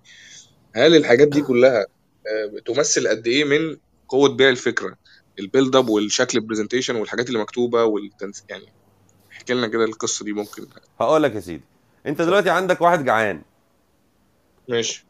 [0.75, 1.87] هل الحاجات دي كلها
[2.27, 3.77] آه، بتمثل قد إيه من
[4.09, 4.97] قوة بيع الفكرة؟
[5.39, 8.73] ال build up والشكل ال presentation والحاجات اللي مكتوبة والتنس يعني
[9.33, 10.67] احكي لنا كده القصة دي ممكن.
[11.01, 11.65] هقول لك يا سيدي.
[12.07, 13.43] أنت دلوقتي عندك واحد جعان.
[14.69, 15.05] ماشي.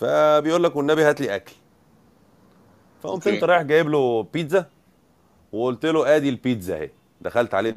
[0.00, 1.52] فبيقول لك والنبي هات لي أكل.
[3.02, 4.70] فقمت أنت رايح جايب له بيتزا
[5.52, 6.90] وقلت له آدي البيتزا أهي.
[7.20, 7.74] دخلت عليه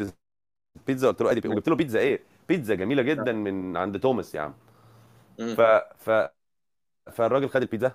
[0.88, 4.41] بيتزا قلت له آدي وجبت له بيتزا إيه؟ بيتزا جميلة جدا من عند توماس يا
[4.41, 4.53] عم.
[5.55, 5.61] ف
[5.97, 6.29] ف
[7.11, 7.91] فالراجل خد البيتزا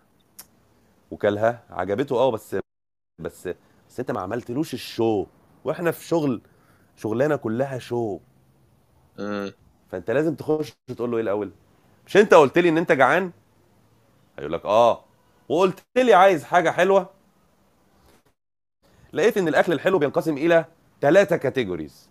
[1.11, 2.57] وكلها عجبته أه بس
[3.19, 3.49] بس
[3.89, 5.27] بس أنت ما عملتلوش ال show.
[5.65, 6.41] وإحنا في شغل
[6.97, 8.19] شغلانة كلها show.
[9.91, 11.51] فأنت لازم تخش تقول له إيه الأول؟
[12.07, 13.33] مش أنت قلت لي إن أنت جعان؟
[14.39, 15.05] هيقول لك آه.
[15.49, 17.11] وقلت لي عايز حاجة حلوة
[19.13, 20.65] لقيت إن الأكل الحلو بينقسم إلى
[21.01, 22.11] ثلاثة categories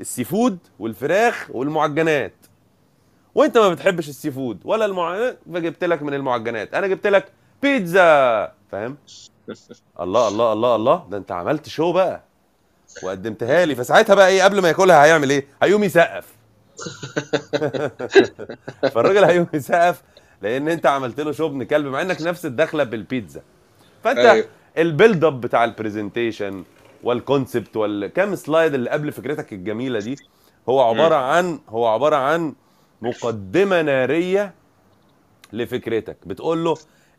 [0.00, 2.32] ال seafood والفراخ والمعجنات.
[3.34, 6.74] وأنت ما بتحبش ال seafood ولا المعجنات فجبت لك من المعجنات.
[6.74, 8.96] أنا جبت لك بيتزا فاهم؟
[10.00, 11.06] الله الله الله الله.
[11.10, 12.22] ده أنت عملت show بقى.
[13.02, 13.74] وقدمتها لي.
[13.74, 16.26] فساعتها بقى إيه قبل ما ياكلها هيعمل إيه؟ هيقوم يسقف.
[18.94, 20.02] فالراجل هيقوم يسقف
[20.42, 23.42] لأن أنت عملت له show ابن كلب مع إنك نفس الدخلة بالبيتزا.
[24.04, 24.46] فأنت أيوه.
[24.78, 26.64] ال build up بتاع ال presentation
[27.02, 30.16] وال concept والكام slide اللي قبل فكرتك الجميلة دي؟
[30.68, 32.54] هو عبارة عن هو عبارة عن
[33.02, 34.54] مقدمة نارية
[35.52, 36.16] لفكرتك.
[36.26, 36.76] بتقول له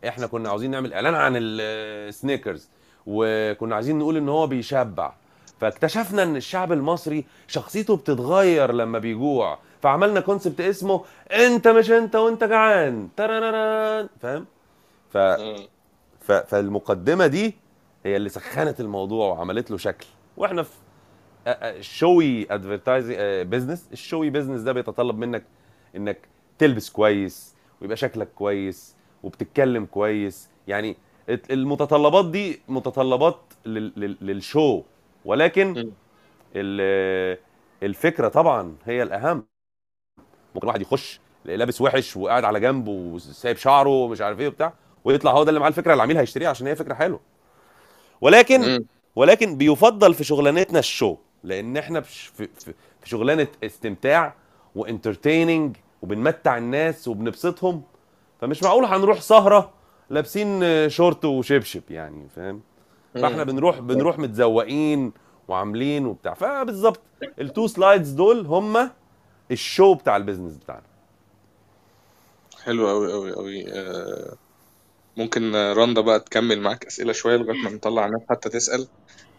[0.08, 2.70] إحنا كنا عاوزين نعمل إعلان عن السنيكرز
[3.06, 5.14] وكنا عايزين نقول إن هو بيشبع.
[5.60, 9.60] فاكتشفنا إن الشعب المصري شخصيته بتتغير لما بيجوع.
[9.82, 13.10] فعملنا كونسبت اسمه أنت مش أنت وأنت جعان.
[13.18, 14.10] تراراران.
[14.22, 14.46] فاهم؟
[15.10, 15.18] ف...
[16.26, 17.56] فالمقدمة دي
[18.06, 20.06] هي اللي سخنت الموضوع وعملت له شكل.
[20.38, 20.72] وإحنا في
[21.48, 23.16] ال show advertising
[23.48, 25.44] business ال show business ده بيتطلب منك
[25.96, 30.50] إنك تلبس كويس ويبقى شكلك كويس وبتتكلم كويس.
[30.68, 30.96] يعني
[31.30, 33.94] المتطلبات دي متطلبات لل...
[33.96, 34.18] لل...
[34.22, 34.84] لل show.
[35.26, 35.92] ولكن.
[37.84, 39.46] الفكرة طبعا هي الأهم.
[40.56, 44.74] ممكن واحد يخش لابس وحش وقاعد على جنب وسايب شعره ومش عارف إيه وبتاع.
[45.06, 47.20] ويطلع هو ده اللي معاه الفكرة العميل هيشتريها عشان هي فكرة حلوة.
[48.22, 48.86] ولكن.
[49.16, 52.48] ولكن بيفضل في شغلانتنا ال show لأن إحنا في,
[53.04, 54.36] شغلانة استمتاع
[54.76, 57.84] و entertaining وبنمتع الناس وبنبسطهم
[58.42, 59.72] فمش معقول هنروح سهرة
[60.10, 62.62] لابسين شورت وشبشب يعني فاهم؟
[63.14, 63.44] فإحنا.
[63.44, 65.12] بنروح بنروح متزوقين
[65.48, 66.34] وعاملين وبتاع.
[66.34, 67.00] فبالظبط
[67.40, 68.92] ال two slides دول هم
[69.52, 70.84] ال show بتاع ال business بتاعنا.
[72.64, 74.34] حلو قوي قوي قوي آه
[75.18, 78.88] ممكن رندا بقى تكمل معاك أسئلة شوية لغاية ما نطلع ناس حتى تسأل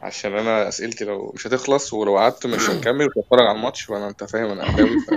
[0.03, 4.09] عشان أنا أسئلتي لو مش هتخلص ولو قعدت مش هنكمل مش هتفرج على الماتش وأنا
[4.09, 4.99] أنت فاهم أنا أهلاوي.
[5.07, 5.11] ف...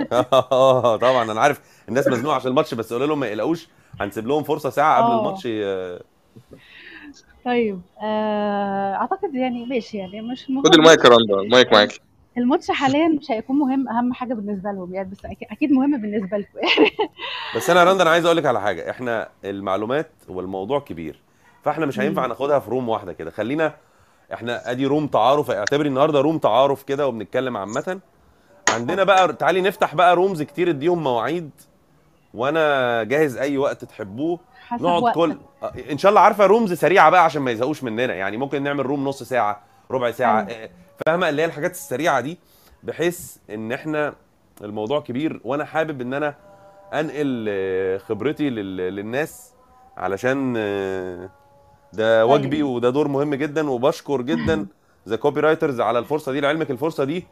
[0.52, 3.68] آه طبعا أنا عارف الناس مزنوقة عشان الماتش بس قول لهم ما يقلقوش
[4.00, 5.18] هنسيب لهم فرصة ساعة قبل آه.
[5.18, 5.98] الماتش ي-
[7.44, 12.00] طيب آه، أعتقد يعني ماشي يعني مش خد المايك يا رندا المايك معاكي.
[12.38, 15.18] الماتش حاليا مش هيكون مهم أهم حاجة بالنسبة لهم يعني بس
[15.50, 16.90] أكيد مهم بالنسبة لكم يعني.
[17.56, 18.90] بس أنا رندا أنا عايز أقول لك على حاجة.
[18.90, 21.20] إحنا المعلومات والموضوع كبير
[21.64, 22.26] فإحنا مش هينفع.
[22.26, 23.30] ناخدها في room واحدة كده.
[23.30, 23.74] خلينا
[24.34, 28.00] إحنا أدي room تعارف اعتبري النهارده room تعارف كده وبنتكلم عامة.
[28.70, 31.50] عندنا بقى تعالي نفتح بقى rooms كتير اديهم مواعيد
[32.34, 34.38] وأنا جاهز أي وقت تحبوه.
[34.68, 37.82] حسب نقعد كل وقتك آه، إن شاء الله عارفة rooms سريعة بقى عشان ما يزهقوش
[37.84, 38.14] مننا.
[38.14, 40.70] يعني ممكن نعمل room نص ساعة ربع ساعة آه،
[41.06, 42.38] فاهمة؟ اللي هي الحاجات السريعة دي
[42.82, 44.14] بحيث إن إحنا
[44.64, 46.34] الموضوع كبير وأنا حابب إن أنا
[46.94, 49.52] أنقل آه، خبرتي لل- للناس
[49.96, 51.30] علشان آه،
[51.92, 54.66] ده واجبي وده دور مهم جدا وبشكر جدا
[55.08, 57.26] The Copywriters على الفرصة دي لعلمك الفرصة دي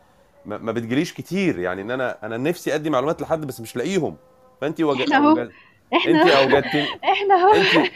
[0.47, 1.59] ما بتجيليش كتير.
[1.59, 4.17] يعني إن أنا أنا نفسي أدي معلومات لحد بس مش لاقيهم.
[4.61, 5.01] فانت وج...
[5.03, 5.49] إحنا أهو.
[5.95, 6.43] إحنا انت أهو.
[6.43, 7.53] اوجدتني إحنا أهو.
[7.55, 7.91] انت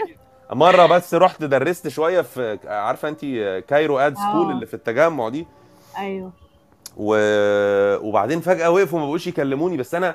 [0.52, 3.20] مرة بس رحت درست شوية في عارفة انت
[3.68, 5.46] Cairo Ad School آه اللي في التجمع دي؟
[5.98, 6.32] أيوه.
[6.96, 7.16] و...
[8.08, 9.76] وبعدين فجأة وقفوا ما بقوش يكلموني.
[9.76, 10.14] بس أنا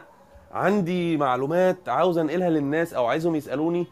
[0.52, 3.88] عندي معلومات عاوز أنقلها للناس أو عايزهم يسألوني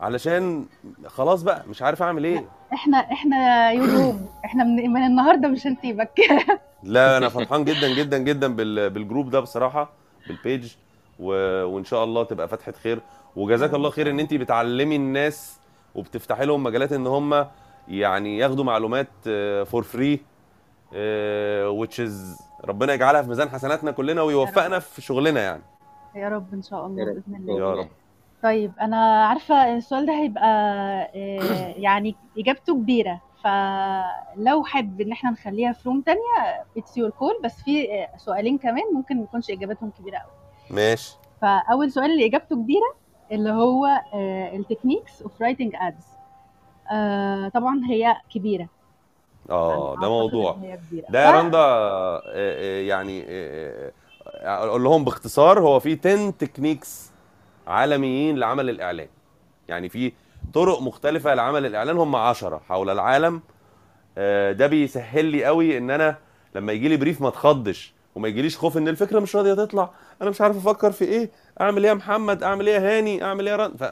[0.00, 0.66] علشان
[1.06, 2.44] خلاص بقى مش عارف أعمل إيه.
[2.72, 6.20] إحنا إحنا يوم إحنا من, من النهارده مش هنسيبك
[6.82, 9.90] لا أنا فرحان جدا جدا جدا بال- بال group ده بصراحة
[10.28, 10.72] بال page
[11.20, 11.26] و...
[11.64, 13.00] وإن شاء الله تبقى فتحه خير.
[13.36, 15.58] وجزاك الله خير إن أنت بتعلمي الناس
[15.94, 17.46] وبتفتحي لهم مجالات إن هم
[17.88, 19.08] يعني ياخدوا معلومات
[19.66, 20.20] for free
[21.80, 25.62] which is ربنا يجعلها في ميزان حسناتنا كلنا ويوفقنا في شغلنا يعني.
[26.14, 27.04] يا رب إن شاء الله.
[27.04, 27.58] بإذن الله.
[27.58, 27.88] يا رب.
[28.42, 30.44] طيب أنا عارفة السؤال ده هيبقى
[31.14, 33.20] آه، يعني إجابته كبيرة.
[33.44, 38.58] فلو حابب إن إحنا نخليها في room تانية it's your call بس في آه، سؤالين
[38.58, 40.32] كمان ممكن ما يكونش اجابتهم كبيرة قوي
[40.70, 41.16] ماشي.
[41.42, 42.94] فأول سؤال اللي إجابته كبيرة
[43.32, 43.86] اللي هو
[44.54, 46.04] ال techniques of writing ads
[47.54, 48.68] طبعا هي كبيرة.
[49.50, 50.56] آه أنا ده موضوع.
[51.08, 53.92] ده يا رندا آه، آه، يعني آه،
[54.42, 57.10] أقول لهم باختصار هو في 10 techniques
[57.66, 59.08] عالميين لعمل الإعلان.
[59.68, 60.12] يعني في
[60.54, 63.40] طرق مختلفة لعمل الإعلان هم 10 حول العالم.
[64.56, 66.16] ده بيسهل لي قوي إن أنا
[66.54, 69.90] لما يجي لي brief ما اتخضش وما يجيليش خوف إن الفكرة مش راضية تطلع.
[70.22, 71.30] أنا مش عارف أفكر في إيه
[71.60, 73.84] أعمل إيه يا محمد؟ أعمل إيه يا هاني؟ أعمل إيه يا رنا؟ ف...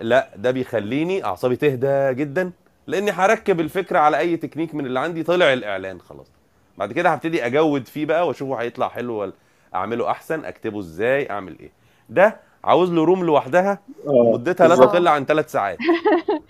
[0.00, 2.50] لا ده بيخليني أعصابي تهدى جدا.
[2.86, 6.26] لاني هركب الفكرة على اي تكنيك من اللي عندي طلع الاعلان خلاص.
[6.78, 9.32] بعد كده هبتدي اجود فيه بقى واشوفه هيطلع حلو ولا
[9.74, 11.70] اعمله احسن اكتبه إزاي اعمل إيه.
[12.08, 14.76] ده عاوز له room لوحدها مدتها لا.
[14.76, 15.78] تقل عن ثلاث ساعات.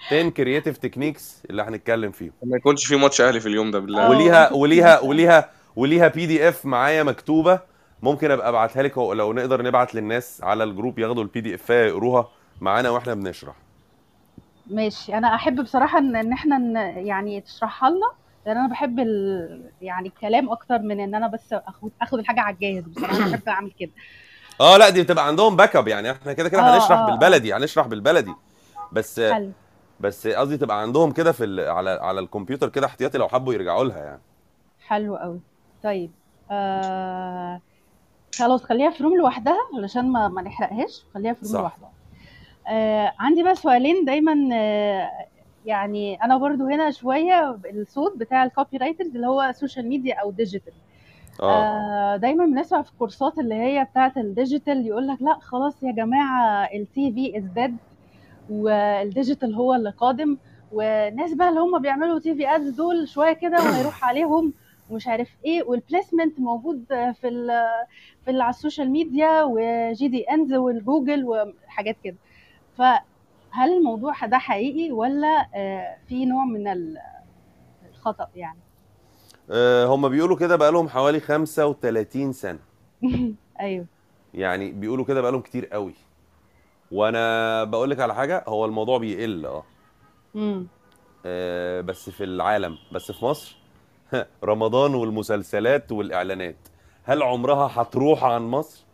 [0.07, 2.33] 10 creative techniques اللي هنتكلم فيهم.
[2.43, 4.11] ما يكونش في ماتش أهلي في اليوم ده بالله.
[4.11, 7.61] وليها وليها وليها وليها PDF معايا مكتوبة.
[8.03, 12.29] ممكن أبقى أبعتها لك لو نقدر نبعت للناس على ال group ياخدوا ال PDF يقروها
[12.61, 13.55] معانا وإحنا بنشرح.
[14.71, 15.15] ماشي.
[15.15, 18.11] أنا أحب بصراحة ان إن إحنا ن- يعني تشرحها لنا
[18.47, 19.71] لأن أنا بحب ال...
[19.83, 22.85] يعني الكلام أكتر من إن أنا بس اخد أخد الحاجة على الجاهز.
[22.85, 23.91] بصراحة أنا بحب أعمل كده.
[24.61, 26.11] آه لأ دي بتبقى عندهم backup يعني.
[26.11, 27.11] إحنا كده كده آه، هنشرح آه، آه.
[27.11, 28.35] بالبلدي هنشرح بالبلدي.
[28.93, 29.51] بس حلو.
[30.01, 33.85] بس قصدي تبقى عندهم كده في ال- على على الكمبيوتر كده احتياطي لو حبوا يرجعوا
[33.85, 34.21] لها يعني.
[34.87, 35.41] حلو قوي
[35.83, 36.11] طيب
[36.51, 37.61] آه...
[38.39, 41.05] خلاص خليها في room لوحدها علشان ما ما نحرقهاش.
[41.15, 41.61] خليها في room صح.
[41.61, 41.91] لوحدها.
[42.69, 43.13] آه...
[43.19, 45.11] عندي بقى سؤالين دايما آه...
[45.67, 50.73] يعني أنا برضو هنا شوية الصوت بتاع ال copywriters اللي هو social media أو digital
[51.43, 52.15] آه.
[52.15, 55.93] آه دايما بنسمع في الكورسات اللي هي بتاعة ال digital يقول لك لا خلاص يا
[55.93, 57.77] جماعة ال TV is dead
[58.51, 60.37] وال digital هو اللي قادم.
[60.73, 64.53] والناس بقى اللي هم بيعملوا TV ads دول شوية كده وهيروح عليهم
[64.91, 67.49] ومش عارف إيه وال placement موجود في ال
[68.25, 72.17] في على ال social media و GDN والجوجل وحاجات كده.
[72.81, 76.99] فهل الموضوع ده حقيقي ولا آه، في نوع من ال-
[77.91, 78.59] الخطأ يعني؟
[79.51, 82.59] آه، هم بيقولوا كده بقالهم حوالي 35 سنة.
[83.61, 83.87] أيوه.
[84.35, 85.95] يعني بيقولوا كده بقالهم كتير قوي.
[86.93, 89.65] وأنا بقول لك على حاجة هو الموضوع بيقل آه.
[90.35, 90.69] امم
[91.27, 93.57] آه، بس في العالم بس في مصر
[94.45, 96.57] رمضان والمسلسلات والإعلانات.
[97.05, 98.85] هل عمرها هتروح عن مصر؟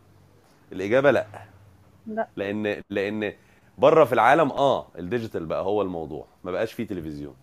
[0.72, 1.27] الإجابة لأ.
[2.07, 2.29] لا.
[2.37, 3.33] لأن لأن
[3.78, 7.34] بره في العالم آه ال digital بقى هو الموضوع ما بقاش فيه تلفزيون.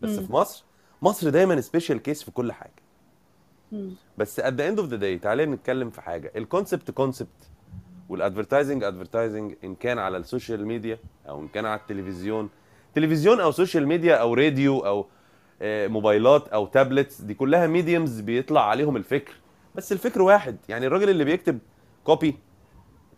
[0.00, 0.26] بس مم.
[0.26, 0.64] في مصر
[1.02, 2.82] مصر دايما special case في كل حاجة.
[3.72, 3.90] مم.
[4.18, 6.32] بس at the end of the day تعالى نتكلم في حاجة.
[6.36, 7.50] ال concept concept
[8.08, 12.50] وال advertising advertising إن كان على ال social media أو إن كان على التلفزيون.
[12.94, 15.06] تلفزيون أو social media أو راديو أو
[15.62, 19.34] آه، موبايلات أو tablets دي كلها mediums بيطلع عليهم الفكر.
[19.74, 21.58] بس الفكر واحد يعني الراجل اللي بيكتب
[22.04, 22.36] copy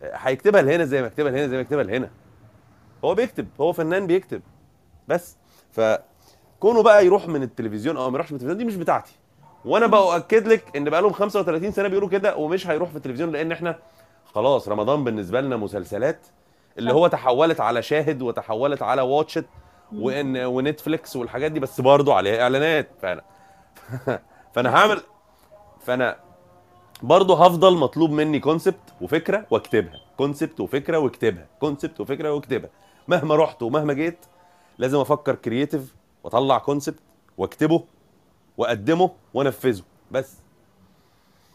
[0.01, 2.09] هيكتبها لهنا زي ما يكتبها لهنا زي ما يكتبها لهنا.
[3.05, 4.41] هو بيكتب هو فنان بيكتب.
[5.07, 5.37] بس
[5.71, 9.11] فكونه بقى يروح من التلفزيون أو ما يروحش من التلفزيون دي مش بتاعتي.
[9.65, 13.51] وأنا باكد لك إن بقى لهم 35 سنة بيقولوا كده ومش هيروح في التلفزيون لأن
[13.51, 13.79] إحنا
[14.25, 16.27] خلاص رمضان بالنسبة لنا مسلسلات
[16.77, 16.93] اللي.
[16.93, 19.45] هو تحولت على شاهد وتحولت على Watch It
[19.95, 22.89] وإن ونتفليكس والحاجات دي بس برضه عليها إعلانات.
[23.01, 23.21] فأنا
[24.53, 25.01] فأنا هعمل
[25.85, 26.17] فأنا
[27.03, 29.99] برضه هفضل مطلوب مني concept وفكرة واكتبها.
[30.17, 31.47] concept وفكرة واكتبها.
[31.59, 32.69] concept وفكرة واكتبها.
[33.11, 34.17] مهما رحت ومهما جيت
[34.77, 36.99] لازم أفكر creative وأطلع concept
[37.37, 37.83] وأكتبه
[38.57, 39.83] وأقدمه وأنفذه.
[40.11, 40.37] بس.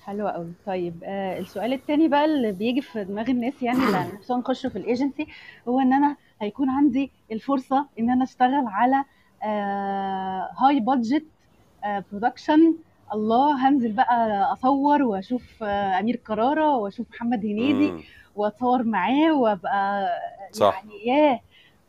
[0.05, 0.53] حلو قوي.
[0.67, 4.77] طيب آه السؤال التاني بقى اللي بيجي في دماغ الناس يعني اللي نفسهم يخشوا في
[4.79, 5.27] الايجنسي
[5.69, 9.05] هو إن أنا هيكون عندي الفرصة إن أنا أشتغل على
[9.43, 11.25] آه high budget
[12.13, 12.75] production
[13.15, 18.05] الله هنزل بقى أصور وأشوف آه أمير كرارة وأشوف محمد هنيدي.
[18.37, 20.09] وأتصور معاه وأبقى
[20.53, 20.75] صح.
[20.85, 21.41] يعني ياه.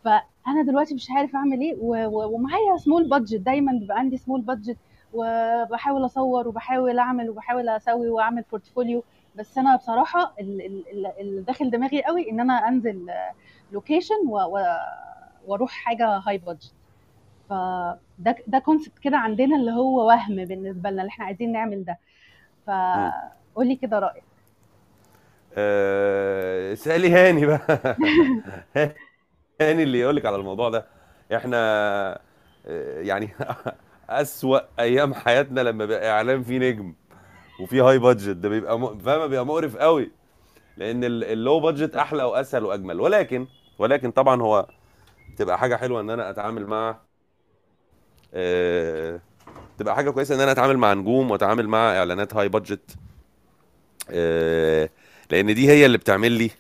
[0.07, 4.77] فأنا دلوقتي مش عارف أعمل إيه ومعايا small budget دايما بيبقى عندي small budget
[5.13, 9.03] وبحاول أصور وبحاول أعمل وبحاول أسوي وأعمل portfolio
[9.35, 13.09] بس أنا بصراحة ال- ال- ال- اللي داخل دماغي قوي إن أنا أنزل
[13.71, 14.15] location
[15.47, 16.73] وأروح حاجة high budget
[17.49, 21.97] فده ده concept كده عندنا اللي هو وهم بالنسبة لنا اللي إحنا عايزين نعمل ده.
[22.67, 24.23] فقولي كده رأيك.
[25.57, 27.97] آه، اسألي هاني بقى.
[29.61, 30.85] هاني اللي يقول لك على الموضوع ده
[31.35, 31.57] إحنا
[32.65, 33.29] آه، يعني
[34.09, 36.93] أسوأ أيام حياتنا لما بقى اعلان فيه نجم
[37.61, 38.99] وفيه high budget ده بيبقى م...
[38.99, 40.11] فاهمة؟ بيبقى مقرف قوي
[40.77, 43.01] لأن ال- ال low budget أحلى وأسهل وأجمل.
[43.01, 43.47] ولكن
[43.79, 44.67] ولكن طبعا هو
[45.37, 46.97] تبقى حاجة حلوة إن أنا أتعامل مع
[48.33, 49.19] آه،
[49.79, 52.97] تبقى حاجة كويسة إن أنا أتعامل مع نجوم وأتعامل مع إعلانات high budget
[54.09, 54.89] آه،
[55.31, 56.51] لأن دي هي اللي بتعمل لي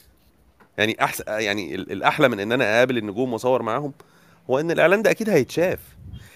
[0.77, 3.93] يعني احسن يعني ال- الأحلى من إن أنا أقابل النجوم وأصور معاهم
[4.49, 5.79] هو إن الإعلان ده أكيد هيتشاف.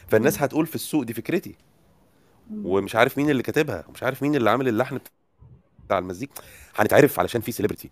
[0.07, 1.55] فالناس هتقول في السوق دي فكرتي.
[2.63, 4.99] ومش عارف مين اللي كاتبها ومش عارف مين اللي عامل اللحن
[5.85, 6.33] بتاع المزيكا
[6.75, 7.89] هنتعرف علشان في celebrity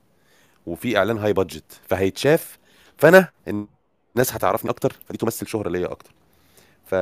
[0.67, 2.57] وفي إعلان high budget فهيتشاف.
[2.97, 6.11] فأنا الناس هتعرفني أكتر فدي تمثل شهرة ليا أكتر.
[6.85, 6.95] ف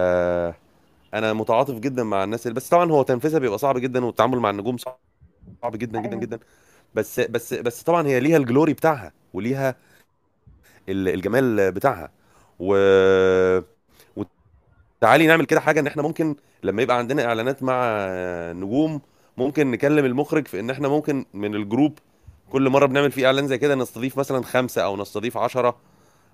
[1.14, 4.50] أنا متعاطف جدا مع الناس اللي بس طبعا هو تنفيذها بيبقى صعب جدا والتعامل مع
[4.50, 4.98] النجوم صعب
[5.66, 6.22] جدا جدا أيوة.
[6.22, 6.40] جدا.
[6.96, 9.12] بس بس بس طبعا هي ليها ال glory بتاعها.
[9.38, 9.76] وليها
[10.90, 12.12] ال- الجمال بتاعها.
[12.60, 12.76] و
[15.02, 18.08] تعالي نعمل كده حاجة إن إحنا ممكن لما يبقى عندنا إعلانات مع
[18.52, 19.02] نجوم
[19.38, 22.00] ممكن نكلم المخرج في إن إحنا ممكن من ال group
[22.52, 25.78] كل مرة بنعمل فيه إعلان زي كده نستضيف مثلا خمسة أو نستضيف عشرة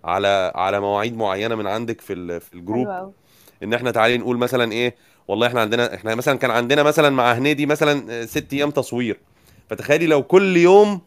[0.04, 2.88] على على مواعيد معينة من عندك في في ال group.
[2.88, 3.14] حلو
[3.64, 4.96] إن إحنا تعالي نقول مثلا إيه
[5.28, 9.20] والله إحنا عندنا إحنا مثلا كان عندنا مثلا مع هنيدي مثلا ست أيام تصوير.
[9.70, 11.02] فتخيلي لو كل يوم